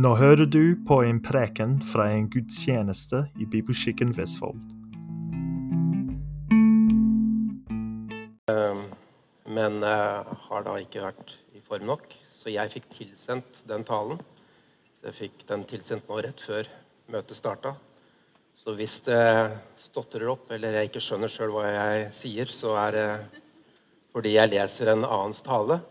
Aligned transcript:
Nå 0.00 0.14
hører 0.16 0.46
du 0.48 0.78
på 0.88 1.02
en 1.04 1.18
preken 1.20 1.74
fra 1.84 2.06
en 2.14 2.28
gudstjeneste 2.32 3.18
i 3.36 3.44
Bibelskikken 3.52 4.14
Vestfold. 4.16 4.62
Ehm, 8.48 8.86
Men 9.44 9.82
eh, 9.84 10.30
har 10.46 10.64
da 10.64 10.78
ikke 10.80 11.02
vært 11.04 11.34
i 11.52 11.60
form 11.66 11.84
nok, 11.90 12.08
så 12.32 12.48
jeg 12.48 12.72
fikk 12.72 12.88
tilsendt 12.94 13.60
den 13.68 13.84
talen. 13.84 14.22
Jeg 15.04 15.18
fikk 15.18 15.44
den 15.50 15.66
tilsendt 15.68 16.08
nå 16.08 16.22
rett 16.24 16.40
før 16.40 16.70
møtet 17.12 17.36
starta. 17.36 17.74
Så 18.56 18.72
hvis 18.78 19.02
det 19.04 19.20
stotrer 19.84 20.30
opp, 20.32 20.48
eller 20.54 20.78
jeg 20.78 20.94
ikke 20.94 21.04
skjønner 21.10 21.28
sjøl 21.28 21.52
hva 21.52 21.66
jeg 21.68 22.12
sier, 22.22 22.56
så 22.56 22.78
er 22.86 22.96
det 22.96 23.08
fordi 24.14 24.38
jeg 24.38 24.54
leser 24.54 24.94
en 24.94 25.04
annens 25.04 25.44
tale. 25.44 25.82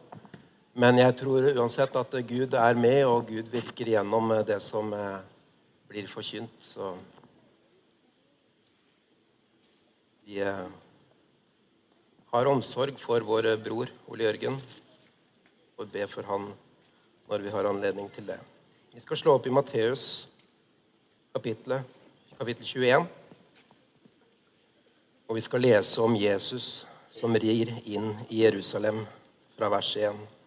Men 0.74 1.00
jeg 1.02 1.16
tror 1.18 1.48
uansett 1.56 1.96
at 1.98 2.18
Gud 2.28 2.54
er 2.54 2.78
med, 2.78 3.02
og 3.06 3.32
Gud 3.32 3.50
virker 3.52 3.90
gjennom 3.96 4.32
det 4.46 4.60
som 4.62 4.94
eh, 4.94 5.18
blir 5.90 6.08
forkynt. 6.08 6.54
Så 6.62 6.94
vi 10.28 10.38
eh, 10.46 10.68
har 12.30 12.52
omsorg 12.52 13.00
for 13.02 13.26
vår 13.26 13.56
bror 13.64 13.90
Ole 14.14 14.28
Jørgen 14.28 14.60
og 15.80 15.90
be 15.90 16.06
for 16.12 16.28
han 16.30 16.52
når 17.30 17.46
vi 17.46 17.54
har 17.54 17.70
anledning 17.70 18.10
til 18.14 18.28
det. 18.30 18.38
Vi 18.94 19.02
skal 19.02 19.18
slå 19.18 19.38
opp 19.38 19.48
i 19.48 19.54
Matteus 19.54 20.28
kapittel 21.34 21.80
21. 22.40 23.08
Og 25.30 25.38
vi 25.38 25.42
skal 25.46 25.62
lese 25.62 26.02
om 26.02 26.16
Jesus 26.18 26.68
som 27.14 27.36
rir 27.38 27.72
inn 27.86 28.12
i 28.30 28.44
Jerusalem 28.44 29.04
fra 29.58 29.70
vers 29.70 29.96
1. 29.98 30.39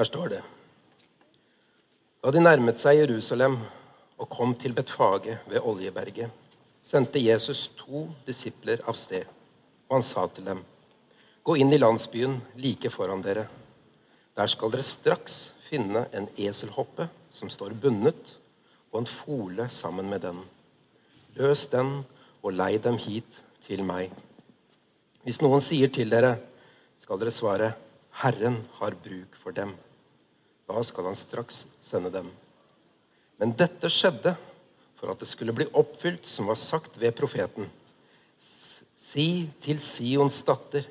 Her 0.00 0.06
står 0.08 0.30
det 0.32 0.38
Da 2.24 2.30
de 2.32 2.40
nærmet 2.40 2.78
seg 2.80 3.02
Jerusalem 3.02 3.58
og 4.16 4.28
kom 4.32 4.54
til 4.56 4.72
Betfage 4.72 5.34
ved 5.44 5.60
Oljeberget, 5.60 6.30
sendte 6.80 7.20
Jesus 7.20 7.66
to 7.76 8.06
disipler 8.24 8.80
av 8.88 8.96
sted, 8.96 9.26
og 9.90 9.98
han 9.98 10.06
sa 10.06 10.24
til 10.32 10.46
dem, 10.46 10.62
Gå 11.44 11.58
inn 11.60 11.72
i 11.76 11.80
landsbyen 11.82 12.38
like 12.56 12.88
foran 12.88 13.20
dere. 13.26 13.44
Der 14.36 14.48
skal 14.48 14.72
dere 14.72 14.86
straks 14.88 15.36
finne 15.66 16.06
en 16.16 16.30
eselhoppe 16.32 17.10
som 17.28 17.52
står 17.52 17.76
bundet, 17.82 18.38
og 18.92 19.02
en 19.02 19.10
fole 19.18 19.68
sammen 19.68 20.08
med 20.08 20.24
den. 20.24 20.40
Løs 21.36 21.66
den 21.76 21.92
og 22.40 22.56
lei 22.56 22.78
dem 22.80 22.96
hit 22.96 23.42
til 23.68 23.84
meg. 23.84 24.08
Hvis 25.28 25.44
noen 25.44 25.60
sier 25.60 25.92
til 25.92 26.08
dere, 26.08 26.38
skal 26.96 27.20
dere 27.20 27.36
svare, 27.36 27.72
Herren 28.24 28.62
har 28.80 28.96
bruk 29.04 29.36
for 29.36 29.52
dem. 29.52 29.76
Da 30.70 30.82
skal 30.86 31.08
han 31.10 31.18
straks 31.18 31.64
sende 31.82 32.12
dem. 32.14 32.28
Men 33.42 33.56
dette 33.58 33.90
skjedde 33.90 34.36
for 35.00 35.10
at 35.10 35.18
det 35.18 35.26
skulle 35.26 35.54
bli 35.56 35.66
oppfylt 35.74 36.28
som 36.30 36.46
var 36.46 36.58
sagt 36.60 36.98
ved 37.00 37.16
profeten. 37.18 37.66
Si 38.38 39.48
til 39.64 39.80
Sions 39.82 40.36
datter, 40.46 40.84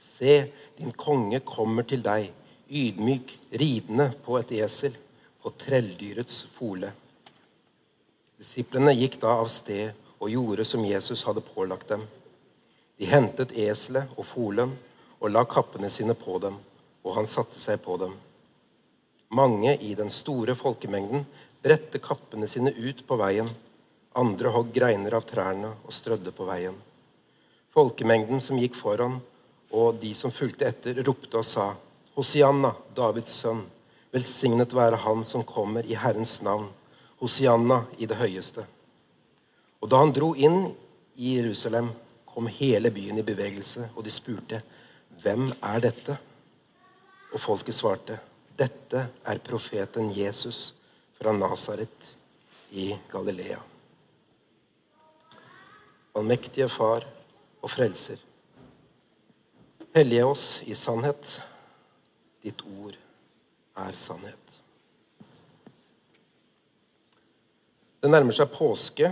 se, 0.00 0.46
din 0.78 0.94
konge 0.96 1.42
kommer 1.44 1.84
til 1.84 2.00
deg, 2.06 2.30
ydmyk, 2.70 3.34
ridende 3.60 4.06
på 4.24 4.38
et 4.40 4.54
esel, 4.56 4.96
på 5.42 5.52
trelldyrets 5.60 6.46
fole. 6.54 6.88
Disiplene 8.40 8.94
gikk 8.96 9.18
da 9.20 9.34
av 9.42 9.50
sted 9.52 9.92
og 10.16 10.32
gjorde 10.32 10.64
som 10.64 10.86
Jesus 10.88 11.26
hadde 11.28 11.44
pålagt 11.44 11.90
dem. 11.92 12.06
De 12.96 13.10
hentet 13.10 13.52
eselet 13.52 14.16
og 14.16 14.24
folen 14.30 14.72
og 15.20 15.28
la 15.28 15.44
kappene 15.44 15.92
sine 15.92 16.16
på 16.16 16.38
dem, 16.40 16.56
og 17.04 17.18
han 17.18 17.28
satte 17.28 17.60
seg 17.60 17.82
på 17.84 17.98
dem. 18.00 18.16
Mange 19.28 19.76
i 19.82 19.94
den 19.98 20.10
store 20.10 20.54
folkemengden 20.54 21.24
bredte 21.62 21.98
kappene 21.98 22.46
sine 22.48 22.70
ut 22.70 23.02
på 23.06 23.16
veien. 23.18 23.48
Andre 24.14 24.52
hogg 24.54 24.70
greiner 24.74 25.16
av 25.18 25.26
trærne 25.26 25.72
og 25.82 25.94
strødde 25.94 26.30
på 26.32 26.46
veien. 26.46 26.76
Folkemengden 27.74 28.40
som 28.40 28.60
gikk 28.60 28.78
foran, 28.78 29.18
og 29.74 29.98
de 30.00 30.12
som 30.14 30.32
fulgte 30.32 30.68
etter, 30.70 31.02
ropte 31.04 31.40
og 31.40 31.44
sa, 31.44 31.72
Hosianna, 32.16 32.70
Davids 32.96 33.34
sønn, 33.42 33.64
velsignet 34.14 34.72
være 34.72 35.02
Han 35.02 35.24
som 35.26 35.44
kommer 35.44 35.84
i 35.84 35.98
Herrens 35.98 36.38
navn. 36.46 36.70
Hosianna 37.20 37.82
i 37.98 38.06
det 38.06 38.16
høyeste. 38.16 38.64
Og 39.82 39.90
da 39.90 40.00
han 40.00 40.14
dro 40.14 40.30
inn 40.38 40.70
i 41.16 41.34
Jerusalem, 41.36 41.90
kom 42.30 42.48
hele 42.52 42.90
byen 42.92 43.18
i 43.18 43.26
bevegelse, 43.26 43.90
og 43.96 44.04
de 44.04 44.14
spurte, 44.14 44.62
Hvem 45.20 45.50
er 45.64 45.80
dette? 45.80 46.16
Og 47.32 47.40
folket 47.40 47.74
svarte, 47.74 48.18
Dette 48.56 49.02
er 49.28 49.38
profeten 49.44 50.08
Jesus 50.16 50.70
fra 51.18 51.32
Nasaret 51.36 52.06
i 52.72 52.94
Galilea. 53.12 53.58
Allmektige 56.16 56.68
Far 56.72 57.04
og 57.60 57.68
Frelser. 57.68 58.16
Hellige 59.92 60.24
oss 60.24 60.44
i 60.64 60.76
sannhet. 60.76 61.28
Ditt 62.40 62.62
ord 62.64 62.96
er 63.76 63.98
sannhet. 64.00 64.40
Det 68.00 68.08
nærmer 68.12 68.36
seg 68.36 68.48
påske 68.54 69.10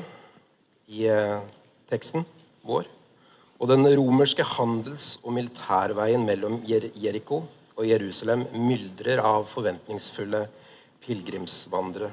i 0.88 1.04
eh, 1.10 1.44
teksten 1.90 2.24
vår. 2.64 2.88
Og 3.60 3.68
den 3.68 3.84
romerske 3.92 4.46
handels- 4.56 5.18
og 5.20 5.36
militærveien 5.36 6.24
mellom 6.24 6.62
Jeriko 6.64 7.42
og 7.74 7.88
Jerusalem 7.88 8.46
myldrer 8.54 9.22
av 9.22 9.46
forventningsfulle 9.50 10.44
pilegrimsvandrere. 11.04 12.12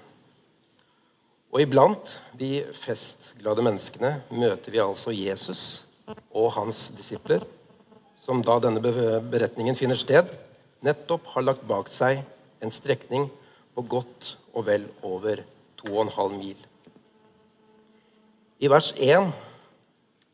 Og 1.51 1.63
iblant 1.65 2.13
de 2.39 2.61
festglade 2.75 3.63
menneskene 3.65 4.13
møter 4.31 4.71
vi 4.71 4.79
altså 4.83 5.11
Jesus 5.11 5.83
og 6.31 6.53
hans 6.55 6.89
disipler, 6.95 7.43
som 8.15 8.43
da 8.45 8.57
denne 8.63 8.81
beretningen 8.81 9.75
finner 9.75 9.99
sted, 9.99 10.29
nettopp 10.85 11.27
har 11.33 11.45
lagt 11.45 11.65
bak 11.67 11.91
seg 11.91 12.21
en 12.61 12.73
strekning 12.73 13.27
på 13.75 13.83
godt 13.89 14.35
og 14.53 14.67
vel 14.67 14.85
over 15.07 15.43
2,5 15.83 16.37
mil. 16.37 16.57
I 18.61 18.69
vers 18.69 18.91
1 18.95 19.31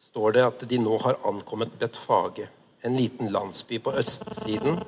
står 0.04 0.36
det 0.36 0.46
at 0.46 0.66
de 0.70 0.80
nå 0.82 0.98
har 1.02 1.20
ankommet 1.26 1.74
Betfage, 1.80 2.50
en 2.82 2.96
liten 2.98 3.32
landsby 3.32 3.80
på 3.84 3.94
østsiden 3.98 4.80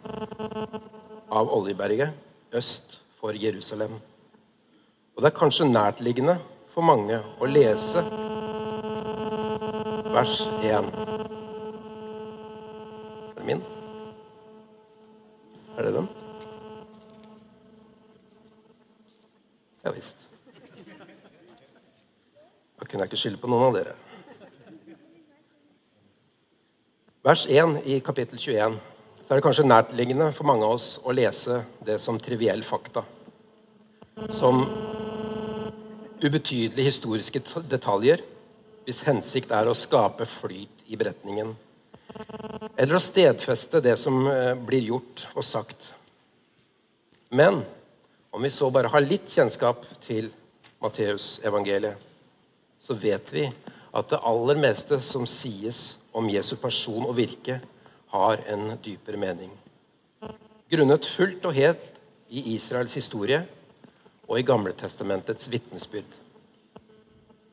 av 1.29 1.50
Oljeberget, 1.53 2.13
øst 2.53 3.00
for 3.19 3.31
Jerusalem. 3.35 3.94
Og 5.16 5.23
det 5.23 5.31
er 5.31 5.39
kanskje 5.39 5.67
nærtliggende 5.67 6.38
for 6.73 6.85
mange 6.85 7.19
å 7.39 7.49
lese 7.49 8.03
vers 10.13 10.35
1. 10.63 10.89
Er 13.29 13.35
det 13.35 13.45
min? 13.45 13.63
Er 15.78 15.89
det 15.89 15.94
den? 15.97 16.09
Ja 19.83 19.91
visst. 19.95 20.29
Da 22.79 22.85
kunne 22.85 23.03
jeg 23.03 23.11
ikke 23.11 23.23
skylde 23.23 23.41
på 23.41 23.51
noen 23.51 23.69
av 23.69 23.75
dere. 23.81 23.97
Vers 27.19 27.41
1 27.52 27.81
i 27.84 27.97
kapittel 28.00 28.40
21 28.40 28.78
så 29.19 29.34
er 29.34 29.40
det 29.40 29.44
kanskje 29.44 29.66
nærtliggende 29.68 30.30
for 30.31 30.47
mange 30.47 30.63
av 30.63 30.78
oss 30.78 31.02
å 31.03 31.12
lese 31.12 31.57
det 31.84 31.97
som 32.00 32.16
triviell 32.16 32.62
fakta. 32.63 33.02
Som 34.31 34.62
ubetydelige 36.24 36.85
historiske 36.88 37.41
detaljer 37.67 38.23
hvis 38.85 39.03
hensikt 39.03 39.52
er 39.52 39.67
å 39.67 39.76
skape 39.76 40.23
flyt 40.32 40.85
i 40.88 40.96
beretningen. 40.96 41.52
Eller 42.79 42.96
å 42.96 43.03
stedfeste 43.03 43.82
det 43.84 43.97
som 43.99 44.22
blir 44.64 44.88
gjort 44.88 45.26
og 45.34 45.43
sagt. 45.43 45.90
Men 47.35 47.66
om 48.32 48.47
vi 48.47 48.53
så 48.55 48.72
bare 48.72 48.93
har 48.96 49.03
litt 49.03 49.28
kjennskap 49.28 49.84
til 50.08 50.32
Matteusevangeliet, 50.79 51.99
så 52.79 52.96
vet 52.96 53.35
vi 53.35 53.43
at 53.94 54.12
det 54.12 54.22
aller 54.26 54.59
meste 54.62 55.00
som 55.06 55.26
sies 55.30 55.97
om 56.14 56.30
Jesu 56.30 56.56
person 56.62 57.06
og 57.08 57.16
virke, 57.18 57.59
har 58.09 58.41
en 58.50 58.74
dypere 58.86 59.18
mening. 59.22 59.52
Grunnet 60.70 61.06
fullt 61.06 61.46
og 61.46 61.53
helt 61.53 61.86
i 62.30 62.56
Israels 62.56 62.94
historie 62.97 63.44
og 64.28 64.40
i 64.40 64.46
Gamletestamentets 64.46 65.50
vitnesbyrd. 65.52 66.09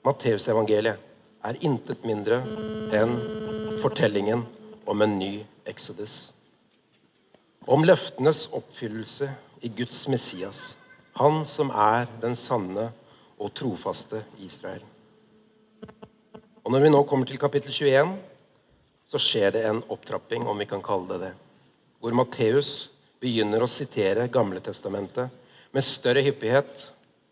Matteusevangeliet 0.04 1.00
er 1.46 1.60
intet 1.64 2.04
mindre 2.08 2.40
enn 2.96 3.14
fortellingen 3.82 4.44
om 4.86 5.04
en 5.04 5.18
ny 5.18 5.32
Exodus. 5.68 6.30
Om 7.66 7.84
løftenes 7.84 8.46
oppfyllelse 8.54 9.30
i 9.66 9.72
Guds 9.76 10.04
Messias, 10.08 10.76
han 11.18 11.44
som 11.48 11.72
er 11.72 12.06
den 12.22 12.36
sanne 12.38 12.90
og 13.36 13.54
trofaste 13.56 14.22
Israel. 14.44 14.84
Og 16.66 16.72
når 16.74 16.82
vi 16.82 16.88
nå 16.90 16.98
kommer 17.06 17.28
til 17.30 17.38
kapittel 17.38 17.70
21, 17.70 18.08
så 19.06 19.18
skjer 19.22 19.52
det 19.54 19.60
en 19.68 19.84
opptrapping, 19.86 20.48
om 20.50 20.58
vi 20.58 20.66
kan 20.66 20.80
kalle 20.82 21.06
det 21.12 21.28
det, 21.28 21.34
hvor 22.02 22.16
Matteus 22.18 22.88
begynner 23.22 23.62
å 23.62 23.68
sitere 23.70 24.24
Gamle 24.34 24.58
testamentet 24.58 25.30
med 25.70 25.86
større 25.86 26.24
hyppighet 26.26 26.88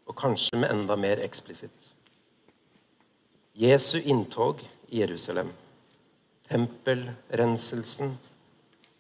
og 0.06 0.14
kanskje 0.20 0.60
med 0.62 0.70
enda 0.70 0.94
mer 0.94 1.25
eksplisitt. 1.26 1.90
Jesu 3.58 3.98
inntog 4.04 4.62
i 4.94 5.02
Jerusalem, 5.02 5.50
tempelrenselsen 6.46 8.14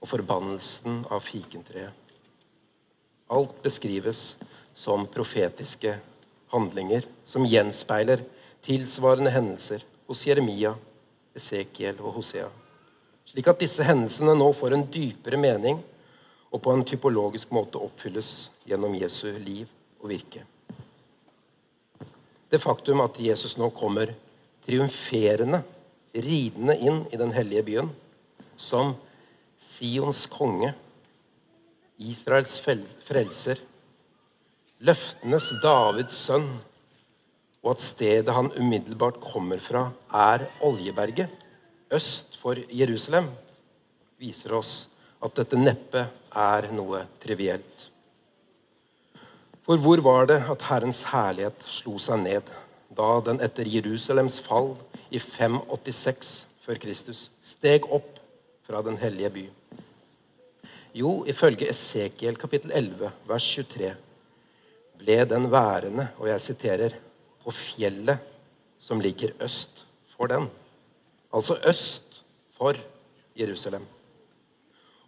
og 0.02 0.10
forbannelsen 0.16 1.04
av 1.14 1.22
fikentreet. 1.22 1.94
Alt 3.30 3.62
beskrives 3.62 4.26
som 4.74 5.06
profetiske 5.06 5.94
handlinger 6.50 7.06
som 7.22 7.46
gjenspeiler 7.46 8.26
tilsvarende 8.66 9.30
hendelser 9.30 9.86
hos 10.06 10.26
Jeremia, 10.26 10.74
Esekiel 11.34 11.98
og 12.00 12.18
Hosea. 12.18 12.48
Slik 13.28 13.48
at 13.50 13.62
disse 13.62 13.84
hendelsene 13.86 14.34
nå 14.36 14.50
får 14.54 14.76
en 14.76 14.86
dypere 14.92 15.40
mening 15.40 15.80
og 16.54 16.62
på 16.62 16.74
en 16.74 16.84
typologisk 16.86 17.54
måte 17.56 17.80
oppfylles 17.82 18.50
gjennom 18.68 18.94
Jesu 18.98 19.26
liv 19.42 19.70
og 20.02 20.10
virke. 20.12 20.44
Det 22.50 22.60
faktum 22.62 23.00
at 23.02 23.18
Jesus 23.18 23.56
nå 23.58 23.70
kommer 23.74 24.12
triumferende, 24.64 25.64
ridende 26.14 26.76
inn 26.78 27.00
i 27.10 27.18
den 27.18 27.32
hellige 27.34 27.64
byen 27.66 27.90
som 28.56 28.94
Sions 29.58 30.26
konge, 30.30 30.70
Israels 31.98 32.54
frelser, 32.60 33.58
løftenes 34.84 35.50
Davids 35.62 36.16
sønn, 36.28 36.46
og 37.64 37.72
at 37.72 37.80
stedet 37.80 38.34
han 38.36 38.52
umiddelbart 38.52 39.16
kommer 39.24 39.58
fra, 39.62 39.88
er 40.12 40.44
Oljeberget, 40.60 41.32
øst 41.92 42.36
for 42.36 42.60
Jerusalem, 42.68 43.30
viser 44.20 44.52
oss 44.56 44.74
at 45.24 45.32
dette 45.38 45.56
neppe 45.56 46.04
er 46.36 46.68
noe 46.76 47.06
trivielt. 47.22 47.88
For 49.64 49.80
hvor 49.80 50.02
var 50.04 50.28
det 50.28 50.42
at 50.52 50.66
Herrens 50.68 51.00
herlighet 51.08 51.64
slo 51.64 51.96
seg 52.02 52.20
ned 52.20 52.50
da 52.94 53.08
den 53.24 53.40
etter 53.42 53.66
Jerusalems 53.66 54.36
fall 54.44 54.74
i 55.08 55.18
586 55.18 56.34
før 56.66 56.80
Kristus 56.82 57.30
steg 57.42 57.88
opp 57.88 58.20
fra 58.68 58.82
den 58.84 59.00
hellige 59.00 59.32
by? 59.38 59.46
Jo, 60.94 61.14
ifølge 61.26 61.70
Esekiel 61.72 62.36
kapittel 62.38 62.74
11, 62.76 63.08
vers 63.26 63.46
23, 63.56 63.94
ble 65.00 65.16
den 65.32 65.48
værende, 65.50 66.10
og 66.20 66.28
jeg 66.28 66.44
siterer, 66.44 66.94
på 67.44 67.52
fjellet 67.54 68.18
som 68.78 69.00
ligger 69.00 69.34
øst 69.40 69.84
for 70.16 70.30
den. 70.30 70.48
Altså 71.34 71.58
øst 71.68 72.22
for 72.56 72.78
Jerusalem. 73.36 73.84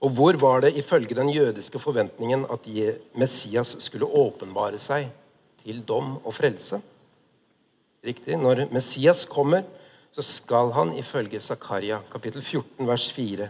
Og 0.00 0.10
hvor 0.12 0.36
var 0.36 0.60
det 0.60 0.76
ifølge 0.76 1.16
den 1.16 1.30
jødiske 1.32 1.78
forventningen 1.78 2.46
at 2.52 2.68
Messias 3.14 3.76
skulle 3.80 4.06
åpenbare 4.06 4.78
seg 4.78 5.08
til 5.64 5.80
dom 5.88 6.18
og 6.24 6.34
frelse? 6.34 6.80
Riktig. 8.04 8.36
Når 8.38 8.68
Messias 8.72 9.24
kommer, 9.24 9.64
så 10.12 10.22
skal 10.22 10.70
han 10.72 10.94
ifølge 10.96 11.40
Zakaria 11.40 11.98
kapittel 12.12 12.42
14 12.42 12.86
vers 12.86 13.12
4, 13.12 13.48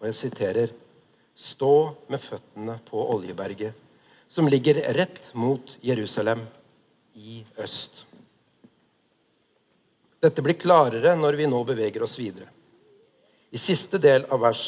og 0.00 0.06
jeg 0.06 0.14
siterer, 0.14 0.70
stå 1.36 1.72
med 2.08 2.18
føttene 2.18 2.78
på 2.86 3.02
Oljeberget, 3.12 3.74
som 4.28 4.48
ligger 4.48 4.80
rett 4.96 5.34
mot 5.34 5.76
Jerusalem 5.84 6.46
i 7.14 7.42
øst. 7.60 8.05
Dette 10.26 10.42
blir 10.42 10.58
klarere 10.58 11.14
når 11.14 11.38
vi 11.38 11.46
nå 11.46 11.60
beveger 11.68 12.02
oss 12.02 12.16
videre. 12.18 12.48
I 13.54 13.58
siste 13.62 14.00
del 14.02 14.24
av 14.26 14.40
vers 14.42 14.62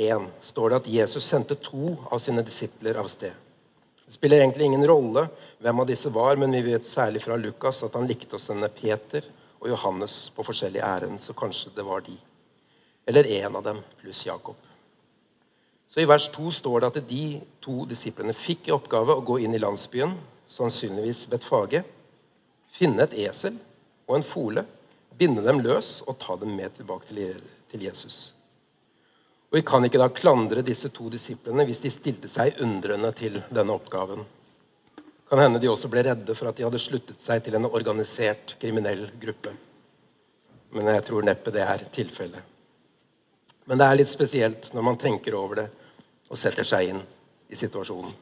1 0.00 0.30
står 0.40 0.70
det 0.70 0.78
at 0.78 0.88
Jesus 0.88 1.26
sendte 1.28 1.58
to 1.60 1.90
av 2.08 2.20
sine 2.22 2.44
disipler 2.44 2.96
av 2.96 3.10
sted. 3.12 3.34
Det 4.06 4.14
spiller 4.14 4.40
egentlig 4.40 4.70
ingen 4.70 4.86
rolle 4.88 5.26
hvem 5.60 5.82
av 5.82 5.88
disse 5.88 6.12
var, 6.14 6.38
men 6.40 6.54
vi 6.54 6.62
vet 6.70 6.86
særlig 6.88 7.20
fra 7.24 7.36
Lukas 7.36 7.82
at 7.84 7.96
han 7.98 8.08
likte 8.08 8.38
å 8.38 8.40
sende 8.40 8.70
Peter 8.72 9.26
og 9.58 9.68
Johannes 9.68 10.14
på 10.36 10.44
forskjellige 10.46 10.86
ærend, 10.86 11.20
så 11.20 11.36
kanskje 11.36 11.74
det 11.76 11.84
var 11.84 12.04
de. 12.06 12.14
Eller 13.06 13.28
en 13.40 13.58
av 13.58 13.66
dem 13.66 13.82
pluss 14.00 14.22
Jakob. 14.26 14.56
Så 15.88 16.00
I 16.00 16.08
vers 16.08 16.30
2 16.32 16.54
står 16.54 16.80
det 16.80 16.90
at 16.92 17.10
de 17.10 17.26
to 17.64 17.84
disiplene 17.90 18.32
fikk 18.36 18.70
i 18.70 18.74
oppgave 18.76 19.12
å 19.12 19.26
gå 19.26 19.40
inn 19.44 19.58
i 19.58 19.60
landsbyen, 19.60 20.16
sannsynligvis 20.48 21.26
Betfage, 21.30 21.82
finne 22.72 23.04
et 23.04 23.18
esel 23.26 23.58
og 24.06 24.18
en 24.18 24.26
fole, 24.26 24.64
binde 25.18 25.42
dem 25.44 25.60
løs 25.64 26.00
og 26.06 26.18
ta 26.20 26.36
dem 26.40 26.54
med 26.56 26.74
tilbake 26.76 27.08
til 27.10 27.82
Jesus. 27.82 28.34
Og 29.50 29.58
Vi 29.58 29.62
kan 29.62 29.84
ikke 29.86 30.00
da 30.00 30.08
klandre 30.10 30.64
disse 30.66 30.90
to 30.94 31.08
disiplene 31.12 31.64
hvis 31.68 31.82
de 31.84 31.92
stilte 31.94 32.28
seg 32.28 32.58
undrende 32.62 33.12
til 33.16 33.38
denne 33.48 33.76
oppgaven. 33.76 34.24
Kan 35.26 35.42
hende 35.42 35.60
de 35.62 35.70
også 35.70 35.90
ble 35.90 36.04
redde 36.06 36.34
for 36.38 36.50
at 36.50 36.58
de 36.58 36.66
hadde 36.66 36.82
sluttet 36.82 37.22
seg 37.22 37.42
til 37.44 37.56
en 37.58 37.66
organisert 37.66 38.56
kriminell 38.60 39.08
gruppe. 39.22 39.54
Men 40.74 40.92
jeg 40.92 41.06
tror 41.06 41.26
neppe 41.26 41.54
det 41.54 41.64
er 41.64 41.86
tilfellet. 41.94 42.52
Men 43.66 43.80
det 43.80 43.86
er 43.86 43.98
litt 43.98 44.10
spesielt 44.10 44.70
når 44.74 44.86
man 44.86 44.98
tenker 45.00 45.34
over 45.34 45.62
det 45.62 45.66
og 46.30 46.38
setter 46.38 46.66
seg 46.66 46.92
inn 46.92 47.02
i 47.50 47.58
situasjonen. 47.58 48.12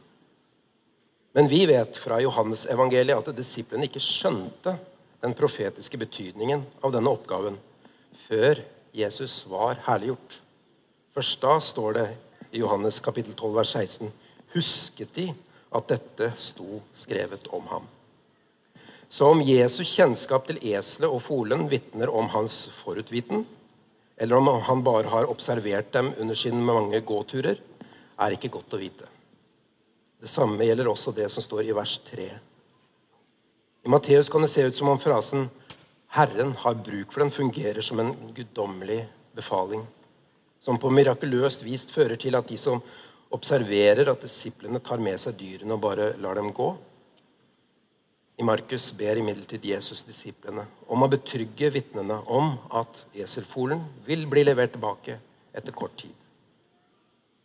Men 1.34 1.48
vi 1.50 1.64
vet 1.66 1.96
fra 1.98 2.20
Johannes 2.22 2.66
evangeliet 2.70 3.28
at 3.28 3.36
disiplene 3.36 3.88
ikke 3.88 4.02
skjønte 4.02 4.76
den 5.24 5.34
profetiske 5.34 5.96
betydningen 5.96 6.66
av 6.84 6.92
denne 6.92 7.08
oppgaven 7.08 7.56
før 8.26 8.60
Jesus 8.92 9.38
var 9.48 9.78
herliggjort. 9.86 10.36
Først 11.16 11.40
da 11.40 11.54
står 11.64 11.96
det 11.96 12.04
i 12.52 12.60
Johannes 12.60 13.00
kapittel 13.00 13.32
12, 13.32 13.54
vers 13.56 13.72
16.: 13.72 14.12
Husket 14.52 15.16
de 15.16 15.30
at 15.72 15.88
dette 15.88 16.28
sto 16.36 16.82
skrevet 16.92 17.48
om 17.56 17.64
ham? 17.72 17.88
Så 19.08 19.32
om 19.32 19.40
Jesu 19.40 19.80
kjennskap 19.88 20.44
til 20.46 20.60
eselet 20.60 21.08
og 21.08 21.22
folen 21.24 21.70
vitner 21.72 22.12
om 22.12 22.28
hans 22.36 22.60
forutviten, 22.82 23.46
eller 24.20 24.36
om 24.36 24.60
han 24.68 24.84
bare 24.84 25.08
har 25.08 25.30
observert 25.30 25.92
dem 25.92 26.12
under 26.20 26.36
sine 26.36 26.60
mange 26.60 27.00
gåturer, 27.00 27.56
er 28.20 28.36
ikke 28.36 28.52
godt 28.58 28.76
å 28.76 28.82
vite. 28.82 29.08
Det 30.20 30.28
samme 30.28 30.68
gjelder 30.68 30.90
også 30.92 31.16
det 31.16 31.32
som 31.32 31.42
står 31.42 31.64
i 31.70 31.76
vers 31.76 31.96
3. 32.12 32.28
I 33.84 33.88
Matteus 33.88 34.28
kan 34.32 34.40
det 34.40 34.48
se 34.48 34.62
ut 34.62 34.76
som 34.76 34.88
om 34.88 34.98
frasen 34.98 35.50
'Herren 36.08 36.54
har 36.56 36.74
bruk 36.74 37.12
for 37.12 37.20
den' 37.20 37.30
fungerer 37.30 37.82
som 37.82 38.00
en 38.00 38.14
guddommelig 38.34 39.06
befaling 39.34 39.86
som 40.64 40.78
på 40.80 40.90
mirakuløst 40.90 41.64
vis 41.66 41.84
fører 41.92 42.16
til 42.16 42.36
at 42.38 42.48
de 42.48 42.56
som 42.56 42.80
observerer 43.36 44.08
at 44.08 44.22
disiplene 44.24 44.80
tar 44.80 45.02
med 45.02 45.20
seg 45.20 45.36
dyrene 45.36 45.76
og 45.76 45.82
bare 45.84 46.06
lar 46.16 46.38
dem 46.38 46.48
gå. 46.56 46.68
I 48.40 48.46
Markus 48.48 48.86
ber 48.96 49.20
imidlertid 49.20 49.66
Jesus 49.68 50.06
disiplene 50.08 50.64
om 50.88 51.04
å 51.04 51.10
betrygge 51.12 51.68
vitnene 51.74 52.16
om 52.26 52.54
at 52.80 53.04
eselfolen 53.12 53.84
vil 54.06 54.24
bli 54.30 54.46
levert 54.48 54.72
tilbake 54.72 55.18
etter 55.52 55.76
kort 55.76 55.98
tid. 56.00 56.14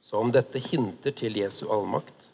Så 0.01 0.17
om 0.17 0.31
dette 0.31 0.61
hinter 0.71 1.11
til 1.11 1.35
Jesu 1.35 1.65
allmakt, 1.67 2.29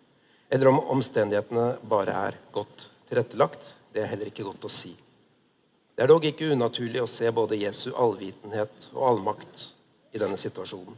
eller 0.54 0.70
om 0.70 0.84
omstendighetene 0.94 1.80
bare 1.90 2.14
er 2.30 2.38
godt 2.54 2.86
tilrettelagt, 3.10 3.75
det 3.96 4.04
er 4.04 4.12
heller 4.12 4.28
ikke 4.28 4.44
godt 4.44 4.68
å 4.68 4.72
si. 4.72 4.92
Det 5.96 6.04
er 6.04 6.12
dog 6.12 6.26
ikke 6.28 6.52
unaturlig 6.52 7.00
å 7.00 7.08
se 7.08 7.30
både 7.32 7.62
Jesu 7.62 7.94
allvitenhet 7.96 8.90
og 8.92 9.06
allmakt 9.14 9.70
i 10.12 10.20
denne 10.20 10.36
situasjonen. 10.40 10.98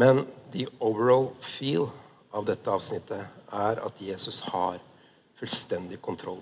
Men 0.00 0.24
the 0.54 0.64
overall 0.80 1.28
feel 1.44 1.90
av 2.34 2.48
dette 2.48 2.72
avsnittet 2.72 3.52
er 3.52 3.82
at 3.84 4.00
Jesus 4.00 4.40
har 4.48 4.80
fullstendig 5.38 6.00
kontroll. 6.02 6.40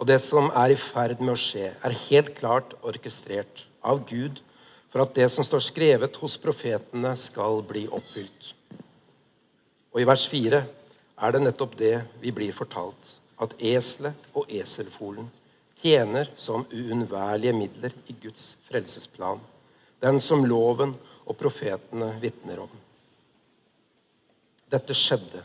Og 0.00 0.08
det 0.08 0.18
som 0.24 0.48
er 0.56 0.72
i 0.72 0.80
ferd 0.80 1.20
med 1.20 1.34
å 1.36 1.40
skje, 1.40 1.70
er 1.76 2.00
helt 2.08 2.32
klart 2.36 2.74
orkestrert 2.84 3.66
av 3.84 4.02
Gud 4.08 4.40
for 4.88 5.04
at 5.04 5.14
det 5.16 5.28
som 5.32 5.44
står 5.44 5.62
skrevet 5.64 6.16
hos 6.22 6.38
profetene, 6.40 7.12
skal 7.20 7.60
bli 7.68 7.84
oppfylt. 7.92 8.50
Og 9.92 10.00
i 10.00 10.08
vers 10.08 10.26
4 10.32 10.64
er 11.16 11.32
det 11.32 11.44
nettopp 11.44 11.76
det 11.78 11.94
vi 12.20 12.32
blir 12.34 12.56
fortalt, 12.56 13.14
at 13.42 13.58
eselet 13.60 14.30
og 14.34 14.48
eselfolen 14.52 15.28
tjener 15.80 16.30
som 16.40 16.64
uunnværlige 16.72 17.52
midler 17.56 17.94
i 18.08 18.16
Guds 18.22 18.54
frelsesplan 18.68 19.42
den 20.00 20.20
som 20.20 20.44
loven 20.46 20.94
og 21.26 21.36
profetene 21.38 22.12
vitner 22.22 22.62
om. 22.66 22.72
Dette 24.70 24.96
skjedde 24.96 25.42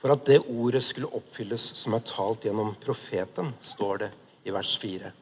for 0.00 0.12
at 0.12 0.24
det 0.28 0.42
ordet 0.52 0.82
skulle 0.84 1.12
oppfylles 1.16 1.70
som 1.78 1.96
er 1.96 2.04
talt 2.04 2.44
gjennom 2.44 2.74
profeten, 2.80 3.52
står 3.64 4.02
det 4.02 4.10
i 4.44 4.52
vers 4.52 4.74
4. 4.80 5.12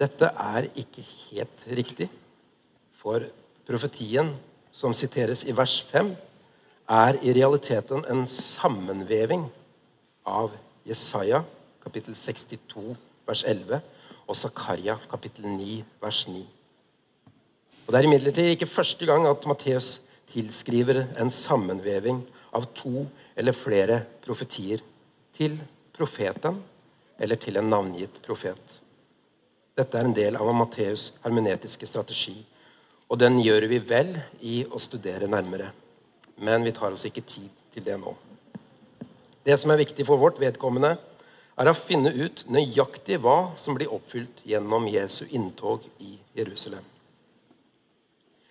Dette 0.00 0.30
er 0.30 0.66
ikke 0.80 1.04
helt 1.04 1.66
riktig, 1.78 2.08
for 2.98 3.22
profetien 3.68 4.32
som 4.74 4.94
siteres 4.96 5.44
i 5.46 5.54
vers 5.54 5.76
5, 5.90 6.10
er 6.90 7.20
i 7.22 7.34
realiteten 7.36 8.02
en 8.10 8.24
sammenveving 8.26 9.44
av 10.30 10.54
Jesaja 10.86 11.42
kapittel 11.82 12.14
62 12.16 12.94
vers 13.26 13.44
11 13.44 13.80
og 14.26 14.38
Zakaria 14.38 14.96
kapittel 15.10 15.48
9 15.50 15.80
vers 16.02 16.24
9. 16.30 16.44
Og 17.86 17.92
Det 17.92 17.98
er 17.98 18.06
imidlertid 18.06 18.52
ikke 18.54 18.70
første 18.70 19.06
gang 19.06 19.26
at 19.26 19.46
Matteus 19.50 19.98
tilskriver 20.30 21.02
en 21.18 21.30
sammenveving 21.34 22.22
av 22.54 22.68
to 22.74 23.06
eller 23.36 23.56
flere 23.56 24.04
profetier 24.22 24.82
til 25.34 25.56
profeten 25.96 26.60
eller 27.18 27.36
til 27.40 27.58
en 27.58 27.70
navngitt 27.70 28.22
profet. 28.24 28.78
Dette 29.76 29.98
er 29.98 30.06
en 30.06 30.14
del 30.16 30.36
av 30.36 30.50
Matteus' 30.54 31.10
hermenetiske 31.24 31.86
strategi, 31.86 32.36
og 33.10 33.18
den 33.18 33.40
gjør 33.42 33.66
vi 33.70 33.78
vel 33.82 34.14
i 34.46 34.60
å 34.64 34.78
studere 34.78 35.28
nærmere. 35.30 35.70
Men 36.40 36.64
vi 36.64 36.72
tar 36.76 36.94
oss 36.94 37.06
ikke 37.08 37.26
tid 37.26 37.50
til 37.74 37.84
det 37.86 37.98
nå. 38.00 38.14
Det 39.44 39.56
som 39.56 39.72
er 39.72 39.80
viktig 39.80 40.04
for 40.08 40.20
vårt 40.20 40.40
vedkommende, 40.40 40.96
er 41.60 41.68
å 41.68 41.76
finne 41.76 42.12
ut 42.12 42.44
nøyaktig 42.52 43.18
hva 43.20 43.52
som 43.60 43.76
blir 43.76 43.92
oppfylt 43.92 44.42
gjennom 44.48 44.86
Jesu 44.88 45.26
inntog 45.28 45.84
i 46.00 46.14
Jerusalem. 46.36 46.84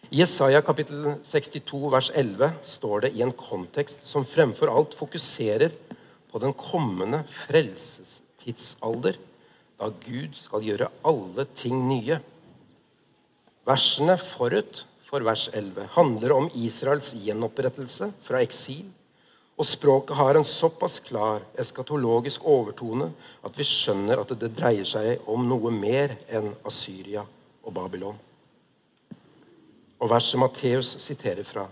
I 0.10 0.24
Jesaja 0.24 0.62
kapittel 0.66 1.06
62 1.26 1.90
vers 1.94 2.10
11 2.18 2.56
står 2.66 3.06
det 3.06 3.12
i 3.18 3.22
en 3.22 3.34
kontekst 3.38 4.06
som 4.06 4.26
fremfor 4.26 4.72
alt 4.74 4.96
fokuserer 4.98 5.74
på 6.30 6.42
den 6.42 6.54
kommende 6.58 7.22
frelsestidsalder, 7.30 9.18
da 9.80 9.90
Gud 10.04 10.34
skal 10.42 10.66
gjøre 10.66 10.90
alle 11.08 11.46
ting 11.58 11.78
nye. 11.88 12.18
Versene 13.70 14.18
forut 14.22 14.84
for 15.06 15.26
vers 15.26 15.48
11 15.54 15.94
handler 15.94 16.36
om 16.36 16.50
Israels 16.58 17.14
gjenopprettelse 17.18 18.10
fra 18.26 18.42
eksil 18.46 18.88
og 19.60 19.68
språket 19.68 20.16
har 20.16 20.36
en 20.36 20.44
såpass 20.48 21.02
klar 21.04 21.44
eskatologisk 21.60 22.46
overtone 22.48 23.10
at 23.44 23.58
vi 23.60 23.66
skjønner 23.68 24.22
at 24.22 24.32
det 24.40 24.54
dreier 24.56 24.88
seg 24.88 25.28
om 25.28 25.44
noe 25.50 25.74
mer 25.76 26.16
enn 26.32 26.54
Asyria 26.68 27.26
og 27.68 27.74
Babylon. 27.76 28.16
Og 30.00 30.08
verset 30.08 30.40
Matteus 30.40 30.94
siterer 31.04 31.44
fra, 31.44 31.66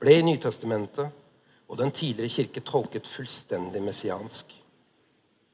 ble 0.00 0.16
i 0.16 0.24
Nytestamentet 0.24 1.68
og 1.68 1.76
den 1.76 1.92
tidligere 1.92 2.32
kirke 2.32 2.64
tolket 2.64 3.10
fullstendig 3.10 3.82
messiansk. 3.84 4.54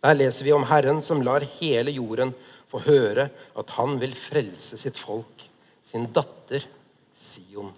Der 0.05 0.15
leser 0.15 0.47
vi 0.47 0.55
om 0.55 0.69
Herren 0.71 1.03
som 1.03 1.25
lar 1.27 1.43
hele 1.59 1.91
jorden 1.91 2.31
få 2.71 2.85
høre 2.87 3.33
at 3.59 3.75
han 3.81 3.99
vil 3.99 4.15
frelse 4.15 4.79
sitt 4.79 5.01
folk, 5.01 5.43
sin 5.83 6.07
datter 6.15 6.63
Sion. 7.15 7.73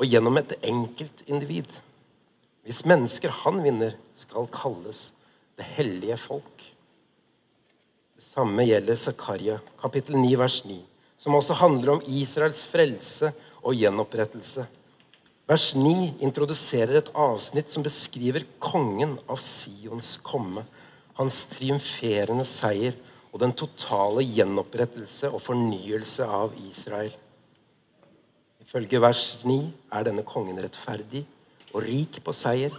Og 0.00 0.08
gjennom 0.08 0.40
et 0.40 0.56
enkeltindivid 0.64 1.82
hvis 2.66 2.82
mennesker 2.88 3.30
han 3.44 3.60
vinner, 3.62 3.94
skal 4.18 4.48
kalles 4.50 5.12
det 5.56 5.68
hellige 5.76 6.16
folk. 6.18 6.64
Det 8.16 8.24
samme 8.24 8.64
gjelder 8.66 8.98
Zakaria, 8.98 9.60
kapittel 9.78 10.18
9, 10.18 10.32
vers 10.40 10.56
9, 10.66 10.80
som 11.18 11.36
også 11.38 11.54
handler 11.60 11.92
om 11.94 12.02
Israels 12.10 12.64
frelse 12.66 13.30
og 13.62 13.76
gjenopprettelse. 13.78 14.66
Vers 15.46 15.66
9 15.78 16.16
introduserer 16.26 16.98
et 16.98 17.12
avsnitt 17.14 17.70
som 17.70 17.84
beskriver 17.86 18.48
kongen 18.58 19.14
av 19.30 19.38
Sions 19.38 20.16
komme, 20.26 20.64
hans 21.20 21.44
triumferende 21.52 22.44
seier 22.48 22.98
og 23.30 23.44
den 23.44 23.54
totale 23.54 24.26
gjenopprettelse 24.26 25.30
og 25.30 25.44
fornyelse 25.44 26.26
av 26.26 26.58
Israel. 26.66 27.14
Ifølge 28.66 28.98
vers 29.06 29.24
9 29.46 29.60
er 29.94 30.10
denne 30.10 30.26
kongen 30.26 30.58
rettferdig 30.58 31.22
og 31.72 31.82
rik 31.84 32.20
på 32.24 32.34
seier, 32.36 32.74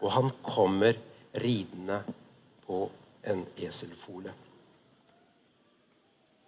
og 0.00 0.14
han 0.16 0.30
kommer 0.42 0.96
ridende 1.40 2.00
på 2.66 2.86
en 3.28 3.44
eselfole. 3.60 4.32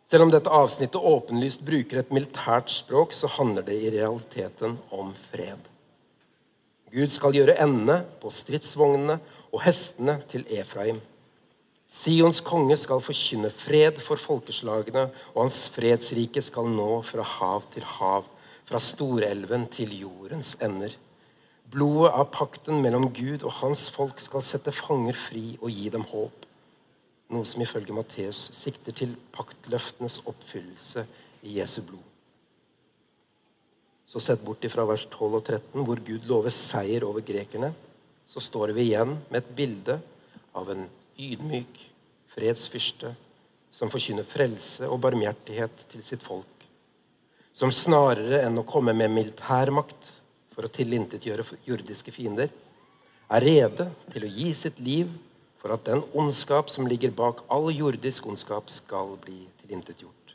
Selv 0.09 0.27
om 0.27 0.33
dette 0.33 0.53
avsnittet 0.53 1.01
åpenlyst 1.09 1.63
bruker 1.65 2.03
et 2.03 2.11
militært 2.13 2.73
språk, 2.73 3.15
så 3.17 3.31
handler 3.39 3.65
det 3.65 3.79
i 3.81 3.93
realiteten 3.95 4.77
om 4.93 5.15
fred. 5.31 5.71
Gud 6.93 7.15
skal 7.15 7.33
gjøre 7.33 7.57
ende 7.65 8.03
på 8.21 8.29
stridsvognene 8.29 9.17
og 9.53 9.63
hestene 9.65 10.19
til 10.29 10.45
Efraim. 10.53 10.99
Sions 11.93 12.43
konge 12.45 12.77
skal 12.81 13.01
forkynne 13.05 13.49
fred 13.53 14.01
for 14.01 14.21
folkeslagene, 14.21 15.07
og 15.33 15.43
hans 15.47 15.63
fredsrike 15.73 16.45
skal 16.45 16.69
nå 16.69 17.01
fra 17.05 17.25
hav 17.39 17.65
til 17.73 17.85
hav, 17.99 18.29
fra 18.69 18.81
storelven 18.81 19.67
til 19.73 19.93
jordens 20.01 20.55
ender. 20.65 20.93
Blodet 21.73 22.13
av 22.13 22.27
pakten 22.35 22.83
mellom 22.85 23.07
Gud 23.17 23.47
og 23.49 23.55
hans 23.63 23.87
folk 23.89 24.21
skal 24.21 24.45
sette 24.45 24.75
fanger 24.77 25.17
fri 25.17 25.55
og 25.61 25.71
gi 25.73 25.89
dem 25.95 26.05
håp. 26.11 26.45
Noe 27.33 27.49
som 27.49 27.65
ifølge 27.65 27.97
Matteus 27.97 28.51
sikter 28.53 28.93
til 28.93 29.15
paktløftenes 29.33 30.21
oppfyllelse 30.29 31.07
i 31.49 31.57
Jesu 31.57 31.81
blod. 31.87 32.05
Så 34.05 34.21
sett 34.21 34.45
bort 34.45 34.65
ifra 34.69 34.85
vers 34.85 35.07
12 35.09 35.39
og 35.39 35.41
13, 35.41 35.87
hvor 35.89 36.03
Gud 36.05 36.29
lover 36.29 36.53
seier 36.53 37.07
over 37.09 37.25
grekerne, 37.25 37.73
så 38.29 38.43
står 38.45 38.75
vi 38.77 38.91
igjen 38.91 39.17
med 39.31 39.41
et 39.41 39.55
bilde 39.57 39.97
av 40.53 40.69
en 40.75 40.85
ydmyk 41.17 41.81
fredsfyrste 42.35 43.15
som 43.73 43.89
forkynner 43.93 44.29
frelse 44.29 44.85
og 44.89 45.01
barmhjertighet 45.01 45.87
til 45.89 46.05
sitt 46.05 46.25
folk. 46.25 46.49
Som 47.57 47.73
snarere 47.73 48.43
enn 48.45 48.61
å 48.61 48.69
komme 48.69 48.93
med 48.97 49.13
militærmakt 49.13 50.13
for 50.53 50.67
å 50.67 50.73
tilintetgjøre 50.73 51.45
jordiske 51.67 52.13
fiender, 52.15 52.53
er 53.33 53.45
rede 53.47 53.89
til 54.13 54.27
å 54.27 54.33
gi 54.33 54.51
sitt 54.57 54.81
liv 54.83 55.11
for 55.63 55.73
at 55.75 55.87
den 55.87 56.03
ondskap 56.19 56.71
som 56.73 56.89
ligger 56.91 57.15
bak 57.15 57.45
all 57.53 57.71
jordisk 57.73 58.27
ondskap, 58.27 58.69
skal 58.71 59.15
bli 59.23 59.45
tilintetgjort. 59.63 60.35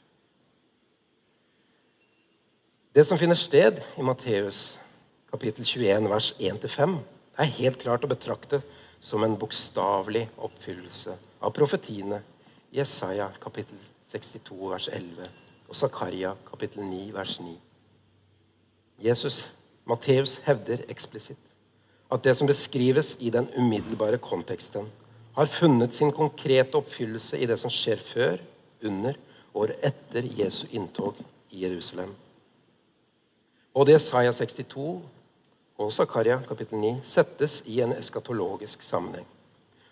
Det 2.95 3.03
som 3.05 3.19
finner 3.19 3.37
sted 3.37 3.81
i 3.99 4.05
Matteus 4.05 4.77
kapittel 5.29 5.67
21, 5.67 6.07
vers 6.09 6.31
1-5, 6.39 6.95
er 7.37 7.55
helt 7.59 7.81
klart 7.83 8.07
å 8.07 8.09
betrakte 8.09 8.61
som 9.03 9.21
en 9.21 9.35
bokstavelig 9.37 10.23
oppfyllelse 10.41 11.13
av 11.45 11.53
profetiene 11.53 12.23
i 12.71 12.79
Jesaja 12.79 13.27
kapittel 13.43 13.77
62, 14.07 14.57
vers 14.71 14.87
11 14.89 15.27
og 15.67 15.75
Zakaria 15.75 16.33
kapittel 16.47 16.87
9, 16.87 17.11
vers 17.13 17.37
9. 17.43 17.53
Jesus 19.03 19.43
Matteus 19.87 20.37
hevder 20.45 20.83
eksplisitt 20.91 21.47
at 22.11 22.23
det 22.23 22.33
som 22.39 22.47
beskrives 22.47 23.15
i 23.19 23.29
den 23.29 23.49
umiddelbare 23.57 24.17
konteksten, 24.17 24.87
har 25.35 25.45
funnet 25.51 25.93
sin 25.93 26.11
konkrete 26.11 26.79
oppfyllelse 26.79 27.37
i 27.37 27.45
det 27.45 27.59
som 27.59 27.71
skjer 27.71 27.99
før, 28.01 28.39
under 28.87 29.17
og 29.57 29.73
etter 29.85 30.25
Jesu 30.37 30.67
inntog 30.71 31.17
i 31.51 31.63
Jerusalem. 31.65 32.13
Både 33.73 33.93
Jesaja 33.93 34.31
62 34.33 35.01
og 35.77 35.93
Zakaria 35.93 36.39
kapittel 36.47 36.79
9 36.81 36.93
settes 37.05 37.59
i 37.65 37.81
en 37.85 37.93
eskatologisk 37.97 38.85
sammenheng, 38.85 39.25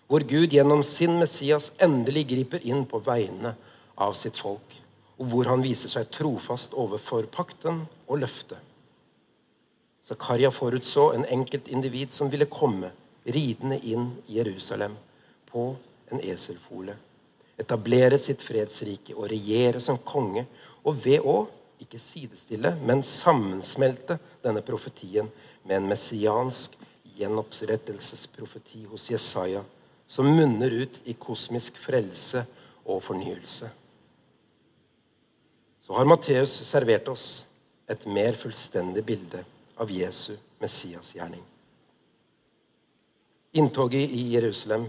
hvor 0.06 0.22
Gud 0.26 0.54
gjennom 0.54 0.82
sin 0.86 1.18
Messias 1.20 1.72
endelig 1.82 2.26
griper 2.30 2.62
inn 2.66 2.86
på 2.86 3.02
vegne 3.06 3.54
av 3.98 4.14
sitt 4.18 4.38
folk, 4.38 4.78
og 5.18 5.30
hvor 5.30 5.50
han 5.50 5.62
viser 5.62 5.90
seg 5.90 6.10
trofast 6.14 6.74
overfor 6.74 7.26
pakten 7.32 7.84
og 8.06 8.22
løftet. 8.22 8.58
Zakaria 10.06 10.50
forutså 10.54 11.08
en 11.14 11.24
enkeltindivid 11.24 12.12
som 12.14 12.30
ville 12.30 12.46
komme 12.46 12.92
ridende 13.24 13.80
inn 13.82 14.12
i 14.26 14.36
Jerusalem 14.38 14.92
på 15.50 15.64
en 16.14 16.20
eselfole. 16.22 16.94
Etablere 17.58 18.18
sitt 18.22 18.44
fredsrike 18.44 19.16
og 19.16 19.26
regjere 19.32 19.80
som 19.82 19.98
konge. 19.98 20.44
Og 20.86 21.00
ved 21.02 21.26
å 21.26 21.40
ikke 21.82 21.98
sidestille, 21.98 22.76
men 22.86 23.02
sammensmelte 23.02 24.20
denne 24.44 24.62
profetien 24.62 25.26
med 25.66 25.80
en 25.80 25.88
messiansk 25.90 26.76
gjenopprettelsesprofeti 27.16 28.84
hos 28.86 29.08
Jesaja, 29.10 29.64
som 30.06 30.30
munner 30.30 30.70
ut 30.84 31.00
i 31.10 31.16
kosmisk 31.18 31.80
frelse 31.82 32.44
og 32.86 33.02
fornyelse. 33.02 33.72
Så 35.82 35.98
har 35.98 36.06
Matteus 36.06 36.54
servert 36.70 37.10
oss 37.10 37.26
et 37.90 38.06
mer 38.06 38.38
fullstendig 38.38 39.02
bilde 39.06 39.42
av 39.76 39.90
Jesu 39.90 40.36
Messias-gjerning. 40.58 41.42
Inntoget 43.56 44.10
i 44.10 44.22
Jerusalem 44.34 44.86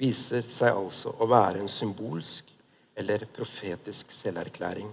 viser 0.00 0.44
seg 0.48 0.76
altså 0.76 1.12
å 1.20 1.28
være 1.28 1.62
en 1.62 1.70
symbolsk 1.72 2.48
eller 3.00 3.24
profetisk 3.32 4.12
selverklæring, 4.12 4.88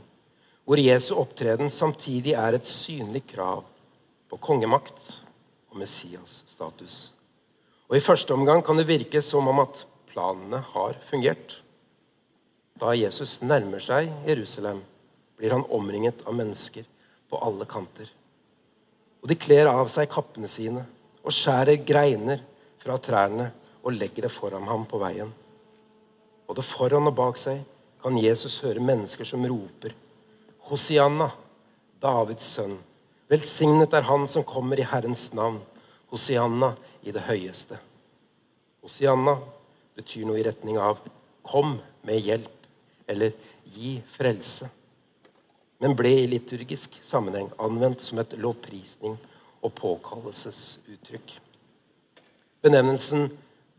hvor 0.67 0.79
Jesu 0.79 1.13
opptreden 1.15 1.71
samtidig 1.71 2.35
er 2.39 2.55
et 2.55 2.67
synlig 2.67 3.25
krav 3.27 3.63
på 4.27 4.39
kongemakt 4.43 5.11
og 5.71 5.79
Messias-status. 5.79 6.97
Og 7.87 7.95
I 7.95 8.03
første 8.03 8.35
omgang 8.35 8.63
kan 8.63 8.79
det 8.79 8.87
virke 8.87 9.21
som 9.23 9.47
om 9.47 9.63
at 9.63 9.85
planene 10.11 10.59
har 10.73 10.99
fungert. 11.07 11.61
Da 12.79 12.91
Jesus 12.95 13.39
nærmer 13.41 13.83
seg 13.83 14.11
Jerusalem, 14.27 14.83
blir 15.37 15.53
han 15.55 15.67
omringet 15.71 16.23
av 16.27 16.35
mennesker 16.35 16.87
på 17.29 17.39
alle 17.43 17.67
kanter. 17.69 18.09
Og 19.21 19.29
de 19.31 19.37
kler 19.39 19.69
av 19.69 19.87
seg 19.91 20.09
kappene 20.11 20.49
sine 20.51 20.83
og 21.23 21.33
skjærer 21.35 21.83
greiner 21.85 22.43
fra 22.81 22.97
trærne 23.01 23.49
og 23.83 23.95
legger 23.95 24.27
det 24.27 24.33
foran 24.33 24.67
ham 24.69 24.85
på 24.89 24.99
veien. 25.01 25.31
Både 26.47 26.63
foran 26.63 27.09
og 27.09 27.15
bak 27.15 27.39
seg 27.41 27.63
kan 28.03 28.19
Jesus 28.19 28.59
høre 28.63 28.83
mennesker 28.83 29.27
som 29.27 29.45
roper 29.47 29.95
Hosianna, 30.67 31.29
Davids 32.03 32.47
sønn. 32.57 32.75
Velsignet 33.31 33.93
er 33.95 34.07
han 34.07 34.25
som 34.27 34.43
kommer 34.47 34.79
i 34.79 34.87
Herrens 34.87 35.29
navn. 35.35 35.61
Hosianna 36.11 36.73
i 37.07 37.13
det 37.15 37.23
høyeste. 37.27 37.79
Hosianna 38.83 39.37
betyr 39.95 40.27
noe 40.27 40.39
i 40.39 40.43
retning 40.43 40.77
av 40.77 40.99
'kom 41.43 41.79
med 42.03 42.23
hjelp' 42.23 42.67
eller 43.07 43.31
'gi 43.65 44.01
frelse'. 44.03 44.67
Men 45.79 45.95
ble 45.97 46.13
i 46.23 46.29
liturgisk 46.29 46.97
sammenheng 47.05 47.51
anvendt 47.61 48.01
som 48.01 48.21
et 48.21 48.33
lovprisning 48.41 49.17
og 49.61 49.73
påkallelsesuttrykk. 49.77 51.35
Benevnelsen 52.61 53.29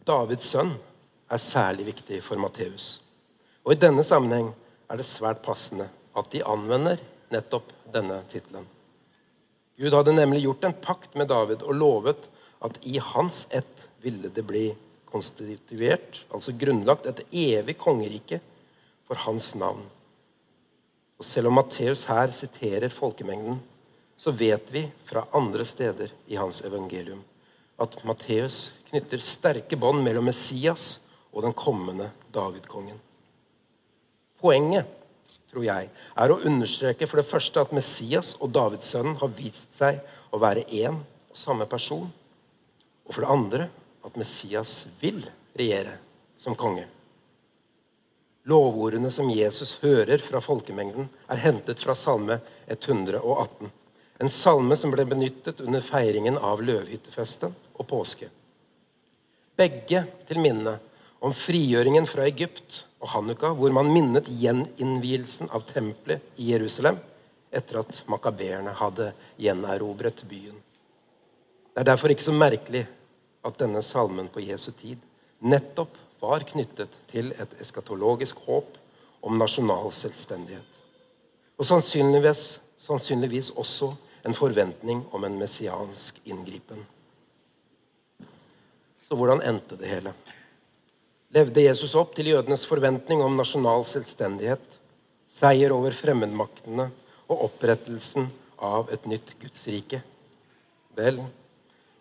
'Davids 0.07 0.55
sønn' 0.55 0.76
er 1.31 1.43
særlig 1.43 1.87
viktig 1.87 2.23
for 2.23 2.38
Matteus. 2.40 3.00
Og 3.64 3.73
I 3.75 3.81
denne 3.83 4.05
sammenheng 4.05 4.55
er 4.88 4.97
det 4.97 5.07
svært 5.07 5.43
passende 5.45 5.88
at 6.17 6.31
de 6.33 6.45
anvender 6.47 7.00
nettopp 7.35 7.73
denne 7.93 8.23
tittelen. 8.31 8.64
Gud 9.78 9.95
hadde 9.95 10.14
nemlig 10.17 10.43
gjort 10.43 10.64
en 10.64 10.78
pakt 10.83 11.14
med 11.14 11.28
David 11.31 11.62
og 11.62 11.76
lovet 11.76 12.28
at 12.64 12.78
i 12.83 12.97
hans 12.99 13.47
ett 13.55 13.87
ville 14.02 14.31
det 14.35 14.43
bli 14.47 14.71
konstituert, 15.09 16.25
altså 16.35 16.55
grunnlagt, 16.59 17.07
et 17.07 17.23
evig 17.33 17.76
kongerike 17.78 18.40
for 19.07 19.21
hans 19.26 19.55
navn. 19.59 19.85
Og 21.19 21.27
Selv 21.27 21.51
om 21.51 21.59
Matteus 21.59 22.05
her 22.07 22.31
siterer 22.31 22.89
folkemengden, 22.95 23.59
så 24.19 24.31
vet 24.35 24.71
vi 24.73 24.85
fra 25.07 25.27
andre 25.35 25.65
steder 25.67 26.13
i 26.27 26.39
hans 26.39 26.63
evangelium 26.67 27.23
at 27.79 27.95
Matteus 28.07 28.73
knytter 28.89 29.23
sterke 29.23 29.79
bånd 29.79 30.03
mellom 30.03 30.27
Messias 30.27 30.99
og 31.31 31.45
den 31.45 31.55
kommende 31.55 32.11
Davidkongen. 32.35 32.99
Poenget, 34.39 34.87
tror 35.51 35.65
jeg, 35.67 35.89
er 35.91 36.33
å 36.35 36.41
understreke 36.47 37.07
for 37.07 37.21
det 37.21 37.29
første 37.29 37.63
at 37.63 37.75
Messias 37.75 38.35
og 38.43 38.53
Davidssønnen 38.55 39.19
har 39.23 39.35
vist 39.39 39.79
seg 39.79 40.03
å 40.35 40.43
være 40.43 40.67
én 40.75 40.99
og 40.99 41.39
samme 41.39 41.67
person. 41.71 42.07
Og 43.07 43.15
for 43.15 43.25
det 43.25 43.33
andre 43.33 43.69
at 44.05 44.19
Messias 44.21 44.85
vil 45.01 45.23
regjere 45.59 45.97
som 46.39 46.59
konge. 46.59 46.85
Lovordene 48.49 49.11
som 49.12 49.28
Jesus 49.31 49.75
hører 49.83 50.23
fra 50.25 50.40
folkemengden, 50.40 51.09
er 51.28 51.43
hentet 51.43 51.83
fra 51.85 51.95
Salme 51.99 52.38
118. 52.67 53.69
En 54.19 54.33
salme 54.33 54.76
som 54.76 54.93
ble 54.95 55.05
benyttet 55.07 55.61
under 55.61 55.85
feiringen 55.85 56.38
av 56.40 56.62
løvhyttefesten 56.64 57.52
og 57.76 57.88
påske. 57.90 58.31
Begge 59.59 60.05
til 60.26 60.40
minne 60.40 60.78
om 61.21 61.35
frigjøringen 61.35 62.07
fra 62.09 62.25
Egypt 62.31 62.83
og 63.02 63.12
Hanukka, 63.12 63.52
hvor 63.59 63.75
man 63.75 63.93
minnet 63.93 64.31
gjeninnvielsen 64.31 65.52
av 65.55 65.67
tempelet 65.69 66.40
i 66.40 66.50
Jerusalem 66.55 66.99
etter 67.55 67.83
at 67.83 68.02
makabeerne 68.11 68.75
hadde 68.81 69.12
gjenerobret 69.40 70.25
byen. 70.31 70.57
Det 71.75 71.85
er 71.85 71.93
derfor 71.93 72.12
ikke 72.12 72.26
så 72.26 72.35
merkelig 72.35 72.87
at 73.47 73.61
denne 73.61 73.85
salmen 73.87 74.33
på 74.33 74.43
Jesu 74.43 74.71
tid 74.73 75.05
nettopp 75.38 76.00
var 76.21 76.45
knyttet 76.49 76.97
til 77.11 77.33
et 77.39 77.55
eskatologisk 77.63 78.41
håp 78.47 78.79
om 79.23 79.39
nasjonal 79.39 79.93
selvstendighet. 79.95 80.65
Og 81.59 81.67
sannsynligvis, 81.67 82.59
sannsynligvis 82.79 83.53
også 83.59 83.93
en 84.27 84.35
forventning 84.35 85.05
om 85.15 85.25
en 85.25 85.39
messiansk 85.39 86.19
inngripen. 86.25 86.83
Så 89.03 89.17
hvordan 89.17 89.43
endte 89.47 89.79
det 89.79 89.89
hele? 89.91 90.13
levde 91.35 91.65
Jesus 91.65 91.95
opp 91.99 92.15
til 92.17 92.31
jødenes 92.33 92.65
forventning 92.69 93.23
om 93.25 93.37
nasjonal 93.37 93.85
selvstendighet, 93.87 94.79
seier 95.29 95.75
over 95.75 95.92
fremmedmaktene 95.97 96.88
og 97.29 97.45
opprettelsen 97.51 98.29
av 98.64 98.88
et 98.95 99.05
nytt 99.11 99.35
gudsrike. 99.42 100.01
Vel, 100.97 101.21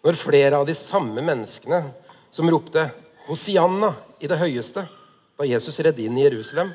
når 0.05 0.19
flere 0.19 0.61
av 0.61 0.67
de 0.67 0.75
samme 0.77 1.21
menneskene 1.21 1.81
som 2.31 2.47
ropte 2.49 2.87
Hosianna 3.27 3.91
i 4.19 4.29
det 4.29 4.39
høyeste 4.41 4.87
da 5.37 5.45
Jesus 5.45 5.79
redde 5.85 6.01
inn 6.05 6.17
i 6.17 6.25
Jerusalem, 6.25 6.71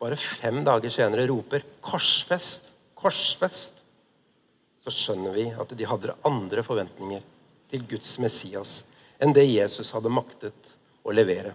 bare 0.00 0.18
fem 0.20 0.60
dager 0.66 0.92
senere 0.92 1.26
roper 1.30 1.64
'korsfest, 1.80 2.68
korsfest', 2.94 3.80
så 4.84 4.92
skjønner 4.92 5.32
vi 5.32 5.46
at 5.48 5.70
de 5.72 5.86
hadde 5.88 6.16
andre 6.28 6.62
forventninger 6.62 7.22
til 7.70 7.86
Guds 7.88 8.18
Messias 8.20 8.82
enn 9.22 9.32
det 9.32 9.46
Jesus 9.48 9.94
hadde 9.96 10.12
maktet 10.12 10.74
å 11.04 11.14
levere. 11.14 11.54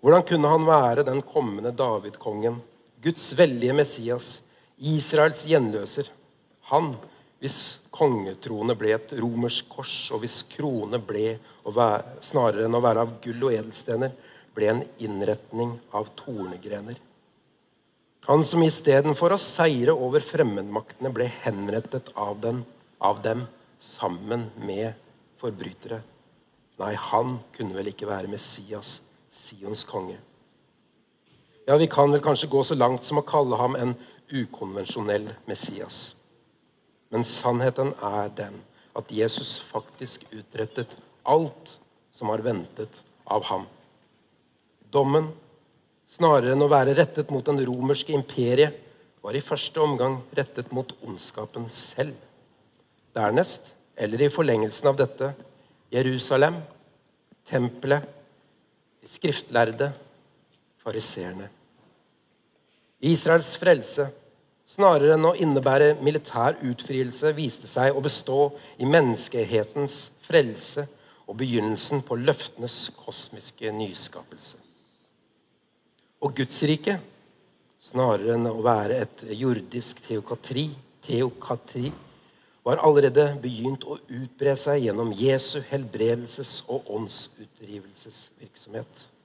Hvordan 0.00 0.24
kunne 0.28 0.48
han 0.48 0.64
være 0.64 1.04
den 1.04 1.20
kommende 1.26 1.72
David-kongen, 1.76 2.60
Guds 3.02 3.26
veldige 3.36 3.74
Messias, 3.76 4.40
Israels 4.78 5.42
gjenløser? 5.48 6.08
Han 6.70 6.94
hvis 7.46 7.86
kongetrone 7.94 8.74
ble 8.78 8.90
et 8.96 9.12
romersk 9.20 9.68
kors, 9.70 9.94
og 10.10 10.24
hvis 10.24 10.40
krone 10.50 10.98
ble, 10.98 11.36
være, 11.62 12.18
snarere 12.24 12.66
enn 12.66 12.74
å 12.74 12.82
være 12.82 13.04
av 13.06 13.12
gull 13.22 13.46
og 13.46 13.54
edelstener, 13.54 14.14
ble 14.56 14.70
en 14.72 14.82
innretning 15.04 15.76
av 15.94 16.10
tornegrener. 16.18 16.98
Han 18.26 18.42
som 18.42 18.64
istedenfor 18.66 19.36
å 19.36 19.38
seire 19.38 19.94
over 19.94 20.24
fremmedmaktene 20.24 21.12
ble 21.14 21.28
henrettet 21.44 22.10
av, 22.18 22.40
den, 22.42 22.64
av 22.98 23.20
dem 23.22 23.44
sammen 23.78 24.48
med 24.66 24.96
forbrytere. 25.38 26.00
Nei, 26.80 26.92
han 27.12 27.36
kunne 27.54 27.78
vel 27.78 27.92
ikke 27.92 28.08
være 28.10 28.32
Messias 28.32 28.98
Sions 29.30 29.84
konge. 29.86 30.18
Ja, 31.68 31.76
Vi 31.78 31.86
kan 31.86 32.10
vel 32.10 32.24
kanskje 32.24 32.50
gå 32.50 32.64
så 32.66 32.74
langt 32.74 33.06
som 33.06 33.20
å 33.20 33.26
kalle 33.26 33.58
ham 33.60 33.78
en 33.78 33.94
ukonvensjonell 34.32 35.30
Messias. 35.46 36.15
Men 37.16 37.24
sannheten 37.24 37.94
er 38.04 38.26
den 38.36 38.58
at 38.92 39.08
Jesus 39.08 39.54
faktisk 39.56 40.26
utrettet 40.36 40.90
alt 41.24 41.70
som 42.12 42.28
har 42.28 42.42
ventet 42.44 42.98
av 43.24 43.46
ham. 43.48 43.62
Dommen, 44.92 45.30
snarere 46.04 46.52
enn 46.52 46.64
å 46.66 46.68
være 46.68 46.92
rettet 46.98 47.32
mot 47.32 47.46
den 47.48 47.62
romerske 47.64 48.12
imperiet, 48.12 48.76
var 49.24 49.32
i 49.32 49.40
første 49.40 49.80
omgang 49.80 50.18
rettet 50.36 50.68
mot 50.76 50.92
ondskapen 51.08 51.70
selv. 51.72 52.12
Dernest, 53.16 53.72
eller 53.96 54.26
i 54.26 54.28
forlengelsen 54.28 54.92
av 54.92 55.00
dette, 55.00 55.32
Jerusalem, 55.96 56.60
tempelet 57.48 58.04
skriftlærde, 59.08 59.88
fariseerne. 60.84 61.48
Israels 63.08 63.54
frelse, 63.56 64.10
snarere 64.66 65.14
enn 65.14 65.28
å 65.28 65.36
innebære 65.38 65.94
militær 66.04 66.56
utfrielse, 66.66 67.32
viste 67.36 67.68
seg 67.70 67.94
å 67.94 68.02
bestå 68.04 68.52
i 68.82 68.84
menneskehetens 68.88 70.10
frelse 70.26 70.82
og 71.26 71.36
begynnelsen 71.40 72.02
på 72.06 72.14
løftenes 72.18 72.90
kosmiske 72.98 73.72
nyskapelse. 73.74 74.56
Og 76.22 76.30
Gudsriket, 76.38 76.98
snarere 77.78 78.34
enn 78.34 78.46
å 78.50 78.64
være 78.64 78.94
et 79.04 79.18
jordisk 79.38 80.00
teokatri, 80.06 80.70
teokatri 81.06 81.92
var 82.66 82.76
allerede 82.82 83.38
begynt 83.42 83.84
å 83.86 83.98
utbre 84.10 84.56
seg 84.58 84.82
gjennom 84.88 85.10
Jesu 85.14 85.60
helbredelses- 85.68 86.64
og 86.66 86.80
åndsutdrivelsesvirksomhet. 86.98 89.15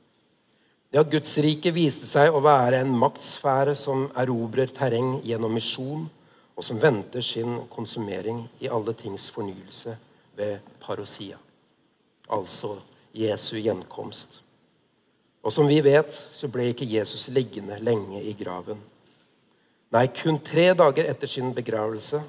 Det 0.92 1.00
at 1.00 1.12
Guds 1.12 1.38
rike 1.40 1.72
viste 1.72 2.08
seg 2.10 2.34
å 2.36 2.42
være 2.44 2.82
en 2.84 2.92
maktsfære 3.00 3.78
som 3.80 4.10
erobrer 4.20 4.74
terreng 4.76 5.22
gjennom 5.24 5.54
misjon, 5.56 6.04
og 6.52 6.66
som 6.68 6.82
venter 6.82 7.24
sin 7.24 7.62
konsumering 7.72 8.44
i 8.60 8.68
alle 8.68 8.94
tings 9.00 9.30
fornyelse 9.32 9.96
ved 10.36 10.60
parosia, 10.84 11.40
altså 12.28 12.76
Jesu 13.16 13.56
gjenkomst. 13.58 14.36
Og 15.42 15.54
som 15.56 15.66
vi 15.68 15.80
vet, 15.82 16.12
så 16.32 16.52
ble 16.52 16.68
ikke 16.70 16.86
Jesus 16.86 17.30
liggende 17.34 17.80
lenge 17.82 18.22
i 18.28 18.36
graven. 18.38 18.78
Nei, 19.92 20.06
kun 20.16 20.38
tre 20.44 20.70
dager 20.78 21.08
etter 21.10 21.28
sin 21.28 21.50
begravelse 21.56 22.22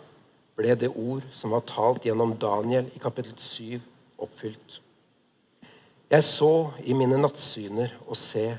ble 0.56 0.78
det 0.78 0.90
ord 0.94 1.26
som 1.34 1.52
var 1.54 1.66
talt 1.68 2.06
gjennom 2.06 2.38
Daniel 2.40 2.88
i 2.94 3.02
kapittel 3.02 3.36
7, 3.38 3.82
oppfylt. 4.22 4.81
Jeg 6.12 6.24
så 6.28 6.52
i 6.84 6.92
mine 6.92 7.16
nattsyner 7.16 7.94
og 8.04 8.18
se, 8.20 8.50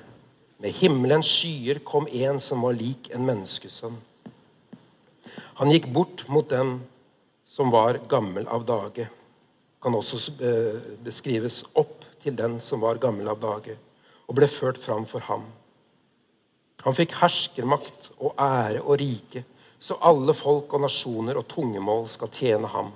med 0.58 0.74
himmelens 0.74 1.28
skyer 1.30 1.84
kom 1.86 2.08
en 2.10 2.40
som 2.42 2.64
var 2.66 2.74
lik 2.74 3.12
en 3.14 3.26
menneskesønn. 3.28 4.00
Han 5.60 5.70
gikk 5.70 5.92
bort 5.94 6.24
mot 6.34 6.48
den 6.50 6.80
som 7.46 7.70
var 7.70 8.00
gammel 8.10 8.48
av 8.50 8.66
dage. 8.66 9.06
Kan 9.84 9.94
også 9.94 10.34
eh, 10.42 10.80
beskrives 11.06 11.62
opp 11.78 12.08
til 12.24 12.34
den 12.40 12.58
som 12.64 12.82
var 12.82 13.02
gammel 13.04 13.30
av 13.30 13.38
dage, 13.44 13.78
og 14.26 14.40
ble 14.40 14.50
ført 14.50 14.80
fram 14.82 15.06
for 15.06 15.22
ham. 15.28 15.46
Han 16.88 16.98
fikk 16.98 17.20
herskermakt 17.20 18.10
og 18.18 18.34
ære 18.34 18.82
og 18.82 18.98
rike 18.98 19.44
så 19.84 20.00
alle 20.02 20.34
folk 20.34 20.74
og 20.74 20.86
nasjoner 20.88 21.38
og 21.38 21.46
tungemål 21.52 22.08
skal 22.10 22.32
tjene 22.32 22.70
ham. 22.72 22.90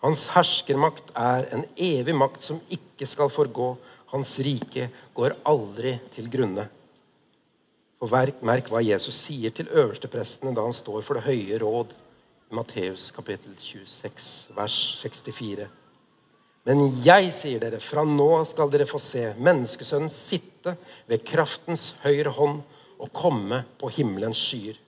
Hans 0.00 0.28
herskermakt 0.32 1.12
er 1.18 1.48
en 1.52 1.64
evig 1.76 2.14
makt 2.16 2.44
som 2.44 2.60
ikke 2.72 3.08
skal 3.08 3.32
forgå. 3.32 3.74
Hans 4.14 4.38
rike 4.42 4.88
går 5.14 5.36
aldri 5.48 5.98
til 6.14 6.30
grunne. 6.32 6.66
For 8.00 8.32
merk, 8.48 8.70
hva 8.72 8.80
Jesus 8.80 9.18
sier 9.26 9.52
til 9.52 9.68
øversteprestene 9.68 10.54
da 10.56 10.64
han 10.64 10.72
står 10.72 11.02
for 11.04 11.18
det 11.18 11.26
høye 11.28 11.58
råd 11.60 11.92
Matteus 12.50 13.10
kapittel 13.14 13.52
26, 13.60 14.48
vers 14.56 14.76
64. 15.02 15.68
Men 16.66 16.80
jeg 17.04 17.28
sier 17.32 17.60
dere, 17.62 17.78
fra 17.80 18.02
nå 18.04 18.30
skal 18.48 18.72
dere 18.72 18.88
få 18.88 18.98
se 19.00 19.28
menneskesønnen 19.38 20.10
sitte 20.12 20.74
ved 21.08 21.22
kraftens 21.28 21.92
høyre 22.02 22.32
hånd 22.34 22.62
og 23.00 23.12
komme 23.16 23.62
på 23.80 23.92
himmelens 23.94 24.40
skyer. 24.48 24.80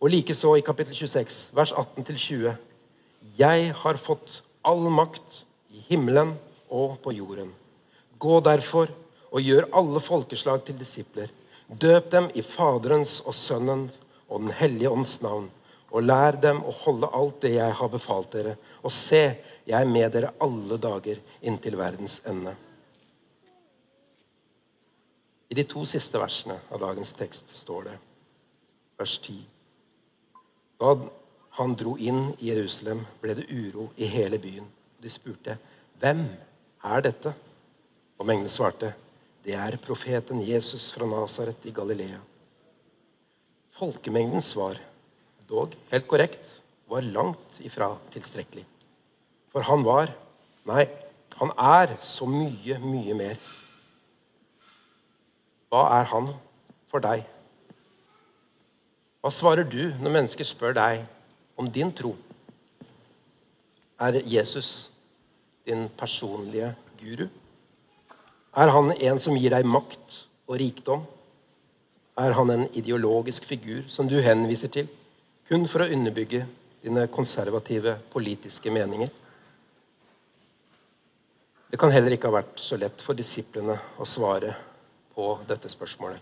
Og 0.00 0.10
likeså 0.16 0.56
i 0.56 0.64
kapittel 0.64 0.96
26, 0.96 1.52
vers 1.56 1.72
18-20. 1.76 2.56
Jeg 3.20 3.72
har 3.76 4.00
fått 4.00 4.40
all 4.66 4.86
makt 4.92 5.42
i 5.72 5.82
himmelen 5.90 6.34
og 6.68 6.98
på 7.04 7.12
jorden. 7.12 7.52
Gå 8.20 8.40
derfor 8.44 8.90
og 9.30 9.44
gjør 9.44 9.68
alle 9.76 10.00
folkeslag 10.02 10.64
til 10.64 10.78
disipler. 10.80 11.30
Døp 11.68 12.10
dem 12.10 12.28
i 12.34 12.42
Faderens 12.42 13.20
og 13.26 13.36
Sønnens 13.36 14.00
og 14.30 14.44
Den 14.44 14.52
hellige 14.54 14.90
ånds 14.90 15.20
navn, 15.22 15.48
og 15.90 16.04
lær 16.06 16.36
dem 16.38 16.60
å 16.62 16.72
holde 16.84 17.08
alt 17.18 17.40
det 17.42 17.54
jeg 17.56 17.76
har 17.80 17.88
befalt 17.90 18.30
dere. 18.32 18.54
Og 18.86 18.92
se, 18.94 19.22
jeg 19.66 19.76
er 19.76 19.90
med 19.90 20.12
dere 20.14 20.32
alle 20.42 20.78
dager 20.78 21.18
inntil 21.42 21.76
verdens 21.78 22.20
ende. 22.30 22.54
I 25.50 25.56
de 25.58 25.64
to 25.66 25.82
siste 25.88 26.18
versene 26.22 26.60
av 26.70 26.78
dagens 26.82 27.10
tekst 27.18 27.50
står 27.58 27.88
det, 27.88 27.96
vers 29.00 29.16
10 29.18 29.40
Da 30.80 30.94
han 31.60 31.76
dro 31.76 31.96
inn 32.00 32.30
i 32.38 32.48
Jerusalem, 32.48 33.04
ble 33.20 33.36
det 33.38 33.48
uro 33.52 33.90
i 34.00 34.08
hele 34.08 34.38
byen. 34.40 34.66
De 35.00 35.10
spurte, 35.10 35.58
'Hvem 35.98 36.24
er 36.84 37.00
dette?' 37.00 37.34
Og 38.18 38.26
mengden 38.26 38.48
svarte, 38.48 38.94
'Det 39.44 39.54
er 39.54 39.76
profeten 39.76 40.40
Jesus 40.40 40.90
fra 40.92 41.06
Nasaret 41.06 41.64
i 41.64 41.70
Galilea.' 41.70 42.20
Folkemengdens 43.70 44.44
svar, 44.44 44.76
dog 45.48 45.72
helt 45.90 46.08
korrekt, 46.08 46.60
var 46.88 47.00
langt 47.00 47.60
ifra 47.60 47.96
tilstrekkelig. 48.12 48.64
For 49.52 49.60
han 49.60 49.84
var 49.84 50.12
Nei, 50.66 50.84
han 51.40 51.50
er 51.56 51.96
så 52.04 52.26
mye, 52.28 52.78
mye 52.78 53.14
mer. 53.14 53.38
Hva 55.70 55.86
er 56.00 56.04
han 56.04 56.28
for 56.90 57.00
deg? 57.00 57.24
Hva 59.20 59.32
svarer 59.32 59.64
du 59.64 59.94
når 60.02 60.14
mennesker 60.18 60.44
spør 60.44 60.76
deg 60.76 61.06
om 61.60 61.68
din 61.68 61.92
tro? 61.92 62.14
Er 64.00 64.22
Jesus 64.24 64.90
din 65.66 65.88
personlige 65.92 66.72
guru? 67.00 67.26
Er 68.56 68.72
han 68.72 68.92
en 68.96 69.18
som 69.20 69.36
gir 69.36 69.52
deg 69.52 69.68
makt 69.68 70.22
og 70.48 70.56
rikdom? 70.62 71.04
Er 72.16 72.32
han 72.36 72.52
en 72.54 72.64
ideologisk 72.72 73.44
figur 73.44 73.84
som 73.92 74.08
du 74.08 74.16
henviser 74.24 74.72
til 74.72 74.88
kun 75.50 75.66
for 75.68 75.84
å 75.84 75.90
underbygge 75.92 76.46
dine 76.80 77.04
konservative 77.12 77.98
politiske 78.10 78.72
meninger? 78.72 79.12
Det 81.70 81.78
kan 81.78 81.92
heller 81.92 82.16
ikke 82.16 82.32
ha 82.32 82.40
vært 82.40 82.58
så 82.58 82.80
lett 82.80 83.04
for 83.04 83.14
disiplene 83.14 83.76
å 84.00 84.08
svare 84.08 84.56
på 85.14 85.28
dette 85.46 85.70
spørsmålet. 85.70 86.18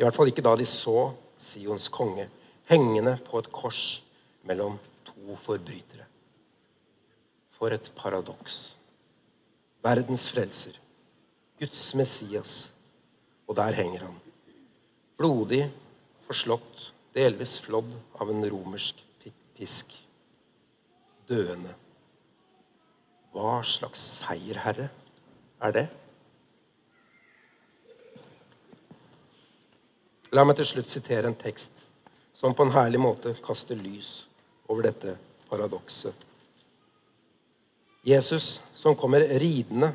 I 0.00 0.04
hvert 0.04 0.16
fall 0.16 0.32
ikke 0.32 0.44
da 0.44 0.56
de 0.56 0.66
så 0.66 1.12
Sions 1.36 1.90
konge 1.92 2.24
hengende 2.70 3.18
på 3.28 3.38
et 3.38 3.52
kors 3.52 4.00
mellom 4.46 4.78
to 5.04 5.36
forbrytere. 5.42 6.06
For 7.56 7.72
et 7.72 7.90
paradoks. 7.96 8.76
Verdens 9.82 10.26
frelser, 10.28 10.76
Guds 11.60 11.94
Messias, 11.94 12.72
og 13.46 13.56
der 13.56 13.76
henger 13.78 14.06
han. 14.08 14.16
Blodig, 15.16 15.62
forslått, 16.26 16.90
delvis 17.14 17.56
flådd 17.64 17.94
av 18.20 18.30
en 18.32 18.44
romersk 18.50 19.00
pisk. 19.56 19.94
Døende. 21.26 21.72
Hva 23.32 23.60
slags 23.66 24.02
seierherre 24.20 24.90
er 25.64 25.74
det? 25.74 25.86
La 30.36 30.44
meg 30.44 30.58
til 30.58 30.68
slutt 30.68 30.92
sitere 30.92 31.30
en 31.30 31.38
tekst 31.38 31.84
som 32.36 32.54
på 32.54 32.66
en 32.66 32.74
herlig 32.74 33.00
måte 33.00 33.32
kaster 33.44 33.78
lys 33.80 34.26
over 34.66 34.88
dette 34.88 35.16
paradokset. 35.48 36.14
Jesus 38.06 38.60
som 38.74 38.94
kommer 38.96 39.20
ridende, 39.40 39.92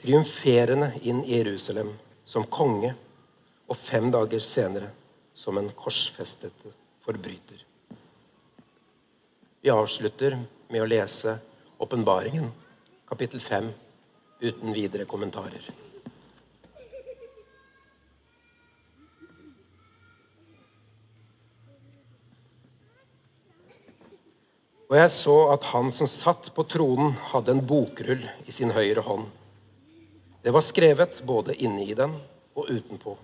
triumferende 0.00 0.92
inn 1.02 1.24
i 1.24 1.38
Jerusalem 1.38 1.90
som 2.24 2.46
konge, 2.46 2.94
og 3.66 3.74
fem 3.76 4.06
dager 4.14 4.42
senere 4.46 4.92
som 5.34 5.58
en 5.58 5.72
korsfestet 5.74 6.68
forbryter. 7.02 7.64
Vi 9.60 9.72
avslutter 9.74 10.38
med 10.70 10.84
å 10.84 10.86
lese 10.86 11.34
Åpenbaringen, 11.82 12.46
kapittel 13.10 13.42
5, 13.42 13.72
uten 14.40 14.72
videre 14.76 15.08
kommentarer. 15.10 15.66
Og 24.86 24.94
jeg 24.94 25.10
så 25.10 25.34
at 25.50 25.66
han 25.72 25.90
som 25.94 26.06
satt 26.06 26.52
på 26.54 26.62
tronen, 26.70 27.16
hadde 27.32 27.56
en 27.56 27.64
bokrull 27.66 28.22
i 28.46 28.54
sin 28.54 28.70
høyre 28.74 29.02
hånd. 29.02 29.26
Det 30.46 30.52
var 30.54 30.62
skrevet 30.62 31.22
både 31.26 31.56
inni 31.58 31.88
i 31.90 31.96
den 31.98 32.12
og 32.54 32.68
utenpå, 32.70 33.16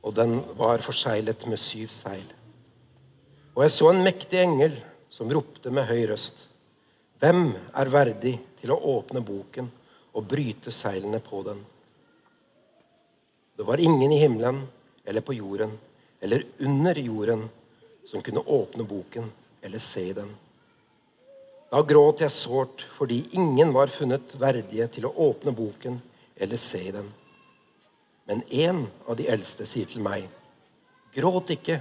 og 0.00 0.14
den 0.16 0.38
var 0.56 0.80
forseglet 0.80 1.44
med 1.50 1.60
syv 1.60 1.92
seil. 1.92 2.24
Og 3.52 3.66
jeg 3.66 3.74
så 3.74 3.90
en 3.90 4.00
mektig 4.06 4.40
engel 4.40 4.78
som 5.12 5.28
ropte 5.28 5.72
med 5.74 5.84
høy 5.90 6.06
røst. 6.08 6.46
Hvem 7.20 7.50
er 7.76 7.92
verdig 7.92 8.38
til 8.62 8.72
å 8.72 8.80
åpne 8.94 9.20
boken 9.20 9.68
og 10.16 10.28
bryte 10.30 10.72
seilene 10.72 11.20
på 11.20 11.42
den? 11.44 11.60
Det 13.52 13.66
var 13.68 13.82
ingen 13.84 14.16
i 14.16 14.22
himmelen 14.22 14.62
eller 15.04 15.20
på 15.20 15.36
jorden 15.36 15.76
eller 16.24 16.46
under 16.64 16.96
jorden 17.04 17.42
som 18.08 18.24
kunne 18.24 18.46
åpne 18.48 18.86
boken 18.88 19.28
eller 19.60 19.82
se 19.84 20.06
i 20.08 20.16
den. 20.16 20.30
Da 21.70 21.84
gråt 21.86 22.24
jeg 22.24 22.34
sårt 22.34 22.82
fordi 22.96 23.20
ingen 23.38 23.70
var 23.74 23.92
funnet 23.94 24.34
verdige 24.40 24.88
til 24.90 25.06
å 25.06 25.14
åpne 25.28 25.54
boken 25.54 26.00
eller 26.40 26.58
se 26.58 26.80
i 26.82 26.94
den. 26.94 27.06
Men 28.26 28.42
en 28.50 28.82
av 29.06 29.18
de 29.18 29.28
eldste 29.30 29.66
sier 29.70 29.86
til 29.90 30.02
meg, 30.02 30.26
gråt 31.14 31.52
ikke. 31.54 31.78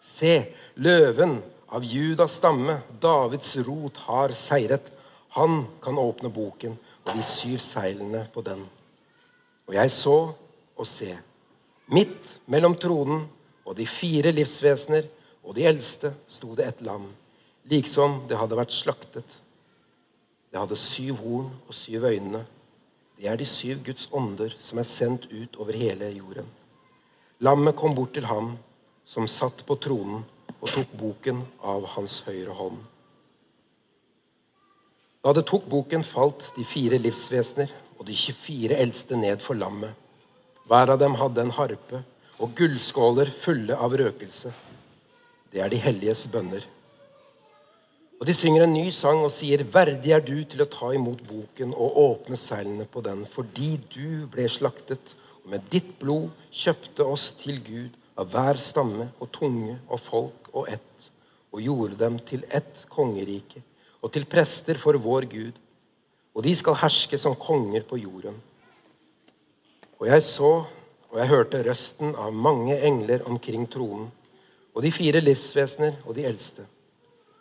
Se, 0.00 0.48
løven 0.80 1.38
av 1.74 1.84
Judas 1.84 2.38
stamme, 2.40 2.78
Davids 3.00 3.56
rot, 3.66 4.00
har 4.08 4.32
seiret. 4.36 4.88
Han 5.36 5.60
kan 5.84 6.00
åpne 6.00 6.32
boken 6.32 6.78
og 7.04 7.12
de 7.12 7.24
syv 7.24 7.60
seilene 7.64 8.24
på 8.32 8.44
den. 8.44 8.64
Og 9.68 9.76
jeg 9.76 9.92
så 9.92 10.18
og 10.78 10.86
se, 10.88 11.12
midt 11.92 12.36
mellom 12.48 12.76
tronen 12.80 13.26
og 13.68 13.76
de 13.76 13.84
fire 13.84 14.32
livsvesener 14.32 15.08
og 15.44 15.56
de 15.56 15.66
eldste 15.68 16.14
sto 16.28 16.54
det 16.56 16.70
et 16.70 16.86
lam 16.86 17.08
liksom 17.70 18.22
det 18.28 18.38
hadde 18.40 18.58
vært 18.58 18.74
slaktet. 18.74 19.36
Det 20.48 20.60
hadde 20.60 20.78
syv 20.80 21.20
horn 21.22 21.50
og 21.68 21.76
syv 21.76 22.06
øyne. 22.08 22.44
Det 23.18 23.26
er 23.28 23.36
de 23.36 23.46
syv 23.48 23.82
Guds 23.84 24.08
ånder 24.14 24.54
som 24.62 24.78
er 24.78 24.88
sendt 24.88 25.26
ut 25.32 25.58
over 25.58 25.76
hele 25.76 26.08
jorden. 26.14 26.46
Lammet 27.40 27.76
kom 27.76 27.94
bort 27.94 28.14
til 28.16 28.26
ham 28.26 28.56
som 29.08 29.28
satt 29.30 29.64
på 29.66 29.76
tronen, 29.80 30.24
og 30.58 30.70
tok 30.72 30.94
boken 30.98 31.42
av 31.62 31.84
hans 31.94 32.18
høyre 32.26 32.54
hånd. 32.58 32.78
Da 35.22 35.34
det 35.36 35.44
tok 35.46 35.68
boken, 35.70 36.02
falt 36.06 36.48
de 36.56 36.64
fire 36.66 36.98
livsvesener 36.98 37.70
og 37.98 38.06
de 38.08 38.14
24 38.16 38.78
eldste 38.78 39.18
ned 39.18 39.42
for 39.44 39.58
lammet. 39.58 39.94
Hver 40.68 40.94
av 40.94 40.98
dem 41.00 41.14
hadde 41.18 41.44
en 41.44 41.54
harpe 41.54 42.02
og 42.38 42.54
gullskåler 42.58 43.30
fulle 43.34 43.76
av 43.76 43.94
røkelse. 43.98 44.52
Det 45.52 45.62
er 45.64 45.70
de 45.72 45.80
helliges 45.80 46.26
bønner. 46.32 46.66
Og 48.18 48.26
de 48.26 48.34
synger 48.34 48.64
en 48.64 48.74
ny 48.74 48.88
sang 48.90 49.20
og 49.22 49.30
sier, 49.30 49.62
'Verdig 49.62 50.10
er 50.10 50.20
du 50.20 50.42
til 50.44 50.62
å 50.62 50.70
ta 50.70 50.90
imot 50.94 51.22
boken 51.28 51.74
og 51.74 51.98
åpne 52.02 52.36
seilene 52.36 52.84
på 52.84 53.00
den', 53.00 53.26
fordi 53.26 53.76
du 53.94 54.26
ble 54.26 54.48
slaktet, 54.48 55.14
og 55.44 55.50
med 55.50 55.70
ditt 55.70 55.98
blod 56.00 56.30
kjøpte 56.50 57.06
oss 57.06 57.30
til 57.38 57.62
Gud 57.62 57.94
av 58.18 58.26
hver 58.32 58.58
stamme 58.58 59.12
og 59.20 59.30
tunge 59.32 59.78
og 59.88 60.00
folk 60.00 60.50
og 60.52 60.68
ett, 60.68 61.10
og 61.52 61.62
gjorde 61.62 61.98
dem 61.98 62.18
til 62.18 62.44
ett 62.50 62.86
kongerike 62.90 63.62
og 64.02 64.12
til 64.12 64.26
prester 64.26 64.78
for 64.78 64.98
vår 64.98 65.26
Gud. 65.30 65.52
Og 66.34 66.42
de 66.42 66.54
skal 66.54 66.78
herske 66.78 67.18
som 67.18 67.34
konger 67.34 67.82
på 67.82 67.98
jorden. 67.98 68.34
Og 69.98 70.06
jeg 70.06 70.22
så, 70.22 70.64
og 71.10 71.18
jeg 71.18 71.30
hørte 71.30 71.62
røsten 71.66 72.14
av 72.14 72.34
mange 72.34 72.76
engler 72.78 73.24
omkring 73.26 73.66
tronen, 73.70 74.10
og 74.74 74.82
de 74.82 74.92
fire 74.94 75.20
livsvesener 75.20 75.96
og 76.04 76.14
de 76.14 76.26
eldste. 76.28 76.66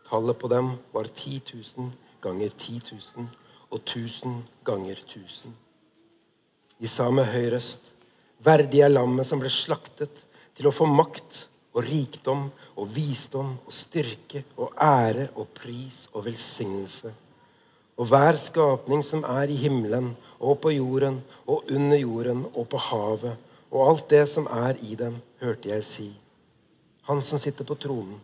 Tallet 0.09 0.39
på 0.39 0.47
dem 0.47 0.71
var 0.91 1.09
10 1.11 1.41
000 1.53 1.91
ganger 2.23 2.49
10 2.49 2.81
000 2.91 3.27
og 3.69 3.79
1000 3.81 4.41
ganger 4.65 4.95
1000. 5.03 5.53
De 6.79 6.87
sa 6.87 7.09
med 7.11 7.27
høy 7.27 7.49
røst, 7.51 7.93
Verdig 8.37 8.83
er 8.85 8.91
lammet 8.93 9.25
som 9.25 9.39
ble 9.41 9.49
slaktet 9.49 10.23
til 10.57 10.69
å 10.69 10.73
få 10.73 10.85
makt 10.85 11.47
og 11.73 11.81
rikdom 11.85 12.47
og 12.77 12.91
visdom 12.93 13.55
og 13.65 13.73
styrke 13.73 14.43
og 14.57 14.77
ære 14.81 15.31
og 15.35 15.49
pris 15.57 16.05
og 16.13 16.27
velsignelse. 16.27 17.11
Og 17.97 18.09
hver 18.11 18.37
skapning 18.37 19.01
som 19.05 19.25
er 19.25 19.49
i 19.49 19.57
himmelen 19.57 20.11
og 20.37 20.59
på 20.61 20.75
jorden 20.75 21.19
og 21.49 21.65
under 21.73 21.97
jorden 21.97 22.45
og 22.53 22.69
på 22.69 22.81
havet, 22.91 23.35
og 23.73 23.83
alt 23.89 24.09
det 24.13 24.23
som 24.29 24.45
er 24.53 24.77
i 24.85 24.95
dem, 24.95 25.17
hørte 25.41 25.73
jeg 25.73 25.83
si. 25.83 26.07
Han 27.09 27.21
som 27.25 27.41
sitter 27.41 27.65
på 27.67 27.75
tronen, 27.75 28.19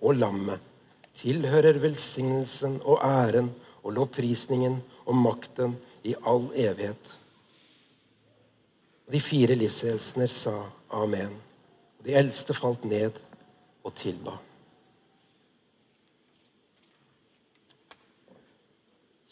og 0.00 0.16
lammet, 0.16 0.62
tilhører 1.18 1.80
velsignelsen 1.82 2.78
og 2.84 3.00
æren 3.02 3.50
og 3.82 3.94
lovprisningen 3.96 4.78
og 5.06 5.16
makten 5.16 5.76
i 6.06 6.14
all 6.26 6.46
evighet. 6.54 7.18
De 9.08 9.20
fire 9.20 9.56
livshelsener 9.56 10.32
sa 10.32 10.54
amen. 10.92 11.32
Og 11.98 12.06
de 12.06 12.14
eldste 12.20 12.54
falt 12.54 12.84
ned 12.84 13.16
og 13.84 13.94
tilba. 13.96 14.36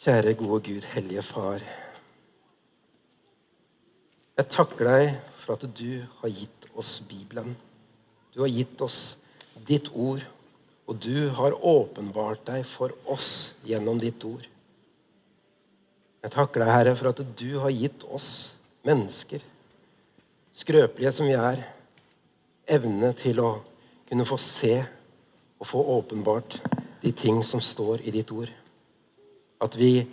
Kjære 0.07 0.35
gode 0.38 0.61
Gud, 0.68 0.87
hellige 0.94 1.22
Far. 1.22 1.62
Jeg 4.37 4.49
takker 4.53 4.88
deg 4.90 5.07
for 5.35 5.57
at 5.57 5.64
du 5.79 6.03
har 6.20 6.31
gitt 6.31 6.66
oss 6.77 6.99
Bibelen. 7.09 7.57
Du 8.35 8.42
har 8.42 8.53
gitt 8.53 8.81
oss 8.85 9.18
ditt 9.66 9.88
ord, 9.94 10.22
og 10.87 10.99
du 11.03 11.29
har 11.35 11.57
åpenbart 11.66 12.44
deg 12.46 12.66
for 12.66 12.94
oss 13.11 13.57
gjennom 13.66 13.99
ditt 13.99 14.22
ord. 14.27 14.44
Jeg 16.22 16.35
takker 16.35 16.62
deg, 16.62 16.72
Herre, 16.72 16.94
for 16.99 17.11
at 17.11 17.22
du 17.38 17.59
har 17.62 17.75
gitt 17.75 18.05
oss 18.07 18.29
mennesker, 18.87 19.42
skrøpelige 20.55 21.12
som 21.14 21.29
vi 21.29 21.35
er, 21.38 21.62
evne 22.66 23.12
til 23.18 23.42
å 23.42 23.51
kunne 24.07 24.27
få 24.27 24.38
se 24.42 24.75
og 25.59 25.66
få 25.66 25.83
åpenbart 25.99 26.59
de 27.03 27.12
ting 27.14 27.42
som 27.46 27.62
står 27.62 28.03
i 28.07 28.14
ditt 28.14 28.31
ord. 28.35 28.51
At 29.62 29.77
vi 29.79 30.07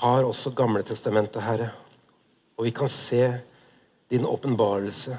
har 0.00 0.26
også 0.26 0.54
Gamletestamentet, 0.56 1.42
Herre, 1.42 1.70
og 2.58 2.66
vi 2.66 2.74
kan 2.74 2.90
se 2.90 3.24
din 4.10 4.26
åpenbarelse 4.26 5.16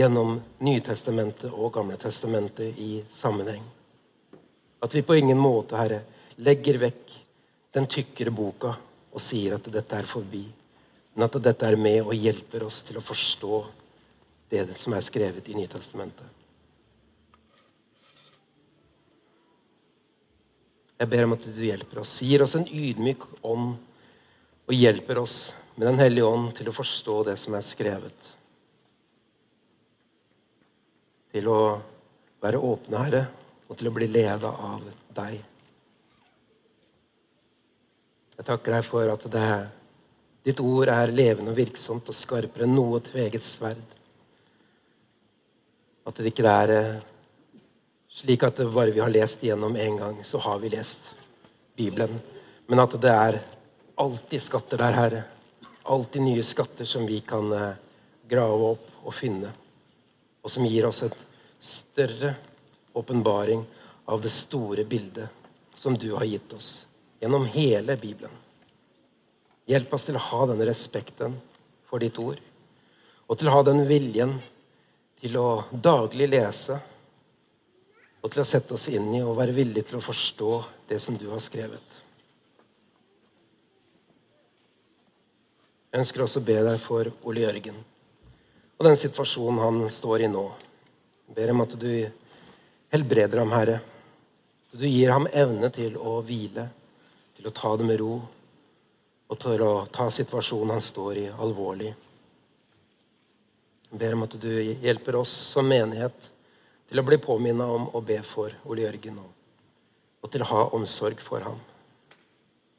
gjennom 0.00 0.38
Nytestamentet 0.64 1.52
og 1.52 1.74
Gamletestamentet 1.74 2.78
i 2.80 3.02
sammenheng. 3.08 3.62
At 4.80 4.94
vi 4.94 5.02
på 5.04 5.16
ingen 5.18 5.38
måte, 5.38 5.76
Herre, 5.76 6.00
legger 6.40 6.78
vekk 6.80 7.12
den 7.76 7.88
tykkere 7.90 8.32
boka 8.32 8.72
og 9.10 9.20
sier 9.20 9.58
at 9.58 9.68
dette 9.68 9.98
er 9.98 10.08
forbi, 10.08 10.46
men 11.14 11.26
at 11.26 11.36
dette 11.44 11.68
er 11.68 11.76
med 11.76 12.00
og 12.06 12.16
hjelper 12.16 12.64
oss 12.64 12.80
til 12.88 12.96
å 12.96 13.04
forstå 13.04 13.60
det 14.50 14.64
som 14.78 14.96
er 14.96 15.04
skrevet 15.04 15.50
i 15.52 15.58
Nytestamentet. 15.58 16.26
Jeg 21.00 21.08
ber 21.08 21.24
om 21.24 21.36
at 21.36 21.44
du 21.44 21.62
hjelper 21.64 22.02
oss. 22.02 22.18
Gir 22.20 22.42
oss 22.44 22.56
en 22.58 22.66
ydmyk 22.68 23.22
ånd 23.48 23.72
og 24.68 24.74
hjelper 24.76 25.20
oss 25.22 25.38
med 25.76 25.88
Den 25.88 26.00
hellige 26.02 26.28
ånd 26.28 26.50
til 26.56 26.68
å 26.68 26.76
forstå 26.76 27.22
det 27.30 27.38
som 27.40 27.54
er 27.56 27.64
skrevet. 27.64 28.34
Til 31.30 31.46
å 31.50 31.60
være 32.42 32.58
åpne, 32.58 33.04
Herre, 33.04 33.22
og 33.68 33.78
til 33.78 33.90
å 33.90 33.94
bli 33.94 34.08
leda 34.10 34.50
av 34.50 34.82
deg. 35.14 35.36
Jeg 38.40 38.48
takker 38.48 38.72
deg 38.72 38.86
for 38.86 39.12
at 39.12 39.26
det, 39.30 39.48
ditt 40.48 40.60
ord 40.64 40.88
er 40.88 41.12
levende 41.12 41.52
og 41.52 41.58
virksomt 41.58 42.08
og 42.08 42.16
skarpere 42.16 42.64
enn 42.64 42.72
noe 42.72 43.02
tveget 43.04 43.44
sverd. 43.44 43.96
At 46.08 46.16
det 46.16 46.32
ikke 46.32 46.48
er 46.48 46.72
eh, 46.74 47.02
slik 48.10 48.46
at 48.48 48.62
bare 48.72 48.94
vi 48.96 49.04
har 49.04 49.12
lest 49.12 49.44
igjennom 49.44 49.76
én 49.76 50.00
gang, 50.00 50.16
så 50.24 50.40
har 50.40 50.58
vi 50.62 50.72
lest 50.72 51.12
Bibelen. 51.76 52.16
Men 52.66 52.82
at 52.82 52.96
det 53.02 53.12
er 53.12 53.38
alltid 54.00 54.42
skatter 54.42 54.80
der, 54.80 54.96
Herre. 54.96 55.22
Alltid 55.84 56.24
nye 56.24 56.42
skatter 56.42 56.88
som 56.88 57.04
vi 57.06 57.20
kan 57.20 57.52
eh, 57.52 57.76
grave 58.30 58.72
opp 58.72 59.04
og 59.04 59.14
finne. 59.14 59.52
Og 60.40 60.52
som 60.52 60.66
gir 60.66 60.86
oss 60.88 61.02
et 61.04 61.26
større 61.60 62.34
åpenbaring 62.96 63.64
av 64.10 64.22
det 64.24 64.32
store 64.34 64.84
bildet 64.84 65.28
som 65.74 65.96
du 65.98 66.12
har 66.14 66.24
gitt 66.24 66.52
oss 66.52 66.86
gjennom 67.20 67.44
hele 67.52 67.96
Bibelen. 67.96 68.32
Hjelp 69.70 69.92
oss 69.94 70.08
til 70.08 70.16
å 70.18 70.24
ha 70.24 70.46
denne 70.50 70.66
respekten 70.66 71.36
for 71.86 72.02
ditt 72.02 72.18
ord, 72.18 72.40
og 73.30 73.38
til 73.38 73.50
å 73.50 73.54
ha 73.54 73.62
den 73.66 73.84
viljen 73.86 74.34
til 75.20 75.36
å 75.38 75.62
daglig 75.70 76.30
lese 76.32 76.78
og 78.20 78.32
til 78.32 78.42
å 78.42 78.48
sette 78.48 78.74
oss 78.76 78.88
inn 78.92 79.12
i 79.14 79.22
og 79.22 79.36
være 79.38 79.54
villig 79.56 79.84
til 79.88 80.00
å 80.00 80.04
forstå 80.04 80.52
det 80.90 80.98
som 81.02 81.16
du 81.20 81.28
har 81.30 81.40
skrevet. 81.44 81.96
Jeg 85.90 86.02
ønsker 86.04 86.24
også 86.24 86.42
å 86.42 86.46
be 86.46 86.58
deg 86.66 86.76
for 86.82 87.08
Ole 87.26 87.46
Jørgen 87.46 87.78
og 88.80 88.86
den 88.86 88.96
situasjonen 88.96 89.58
han 89.60 89.80
står 89.92 90.22
i 90.24 90.28
nå. 90.32 90.42
Jeg 91.28 91.36
ber 91.36 91.50
om 91.52 91.58
at 91.66 91.74
du 91.76 91.90
helbreder 92.94 93.42
ham, 93.42 93.52
Herre. 93.52 93.74
At 94.72 94.80
du 94.80 94.86
gir 94.88 95.12
ham 95.12 95.28
evne 95.28 95.68
til 95.74 95.98
å 96.00 96.14
hvile, 96.24 96.64
til 97.36 97.50
å 97.50 97.52
ta 97.52 97.74
det 97.76 97.84
med 97.84 98.00
ro, 98.00 98.14
og 99.28 99.42
til 99.44 99.66
å 99.66 99.84
ta 99.92 100.08
situasjonen 100.08 100.72
han 100.72 100.80
står 100.80 101.20
i, 101.20 101.26
alvorlig. 101.28 101.92
Jeg 103.90 104.00
ber 104.00 104.16
om 104.16 104.24
at 104.24 104.40
du 104.40 104.48
hjelper 104.48 105.20
oss 105.20 105.36
som 105.52 105.68
menighet 105.68 106.32
til 106.88 107.04
å 107.04 107.04
bli 107.04 107.20
påminna 107.20 107.68
om 107.68 107.90
å 107.92 108.00
be 108.00 108.22
for 108.24 108.56
Ole 108.64 108.88
Jørgen 108.88 109.20
og, 109.20 109.30
og 110.24 110.32
til 110.32 110.46
å 110.46 110.52
ha 110.54 110.66
omsorg 110.80 111.20
for 111.20 111.44
ham. 111.44 111.60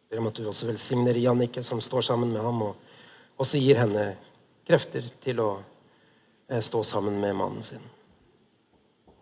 Jeg 0.01 0.15
ber 0.15 0.25
om 0.25 0.33
at 0.33 0.41
du 0.41 0.49
også 0.49 0.73
velsigner 0.73 1.21
Jannicke, 1.21 1.61
som 1.61 1.77
står 1.77 2.09
sammen 2.09 2.33
med 2.33 2.41
ham, 2.41 2.71
og 2.71 3.43
også 3.43 3.61
gir 3.61 3.85
henne 3.85 4.15
krefter 4.65 5.05
til 5.21 5.45
å 5.45 5.51
stå 6.59 6.83
sammen 6.83 7.19
med 7.19 7.35
mannen 7.35 7.63
sin. 7.63 7.83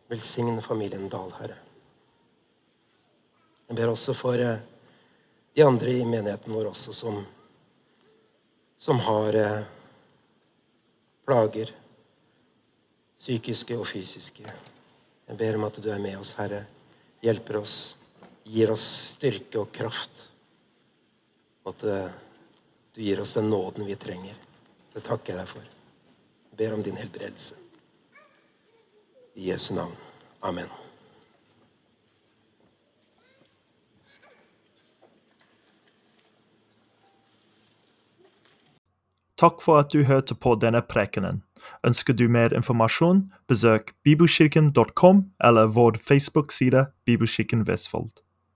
Velsigne 0.09 0.61
familien 0.61 1.09
Dahl, 1.09 1.29
Herre. 1.37 1.57
Jeg 3.69 3.77
ber 3.77 3.91
også 3.91 4.15
for 4.17 4.41
eh, 4.41 4.63
de 5.53 5.61
andre 5.61 5.93
i 5.93 6.05
menigheten 6.05 6.53
vår 6.53 6.71
også 6.71 6.93
som, 6.97 7.19
som 8.81 9.01
har 9.05 9.37
eh, 9.37 9.67
plager, 11.27 11.69
psykiske 13.13 13.77
og 13.77 13.85
fysiske. 13.85 14.49
Jeg 15.29 15.37
ber 15.37 15.59
om 15.59 15.67
at 15.69 15.77
du 15.77 15.91
er 15.93 16.01
med 16.01 16.17
oss, 16.17 16.33
Herre. 16.39 16.63
Hjelper 17.21 17.59
oss, 17.61 17.77
gir 18.49 18.73
oss 18.73 18.89
styrke 19.13 19.61
og 19.61 19.69
kraft. 19.75 20.23
Og 21.61 21.75
at 21.75 21.89
eh, 21.93 22.21
du 22.95 23.03
gir 23.05 23.21
oss 23.21 23.37
den 23.37 23.51
nåden 23.53 23.85
vi 23.85 23.99
trenger. 24.01 24.39
Det 24.95 25.05
takker 25.05 25.35
jeg 25.35 25.43
deg 25.43 25.53
for. 25.53 25.75
Ber 26.59 26.73
om 26.73 26.83
din 26.83 26.97
helbredelse. 26.99 27.55
I 29.35 29.49
Jesu 29.51 29.73
navn. 29.75 29.95
Amen. 30.39 30.67
Takk 39.39 39.61
for 39.63 39.79
at 39.79 39.93
du 39.93 40.03
hørte 40.03 40.35
på 40.35 40.57
denne 40.59 40.81
prekenen. 40.83 41.43
Ønsker 41.87 42.13
du 42.13 42.27
mer 42.27 42.51
informasjon, 42.51 43.29
besøk 43.47 43.93
bibelkirken.com 44.03 45.29
eller 45.43 45.71
vår 45.71 45.95
Facebook-side 46.03 46.85
Bibelkirken 47.05 47.67
Vestfold. 47.67 48.11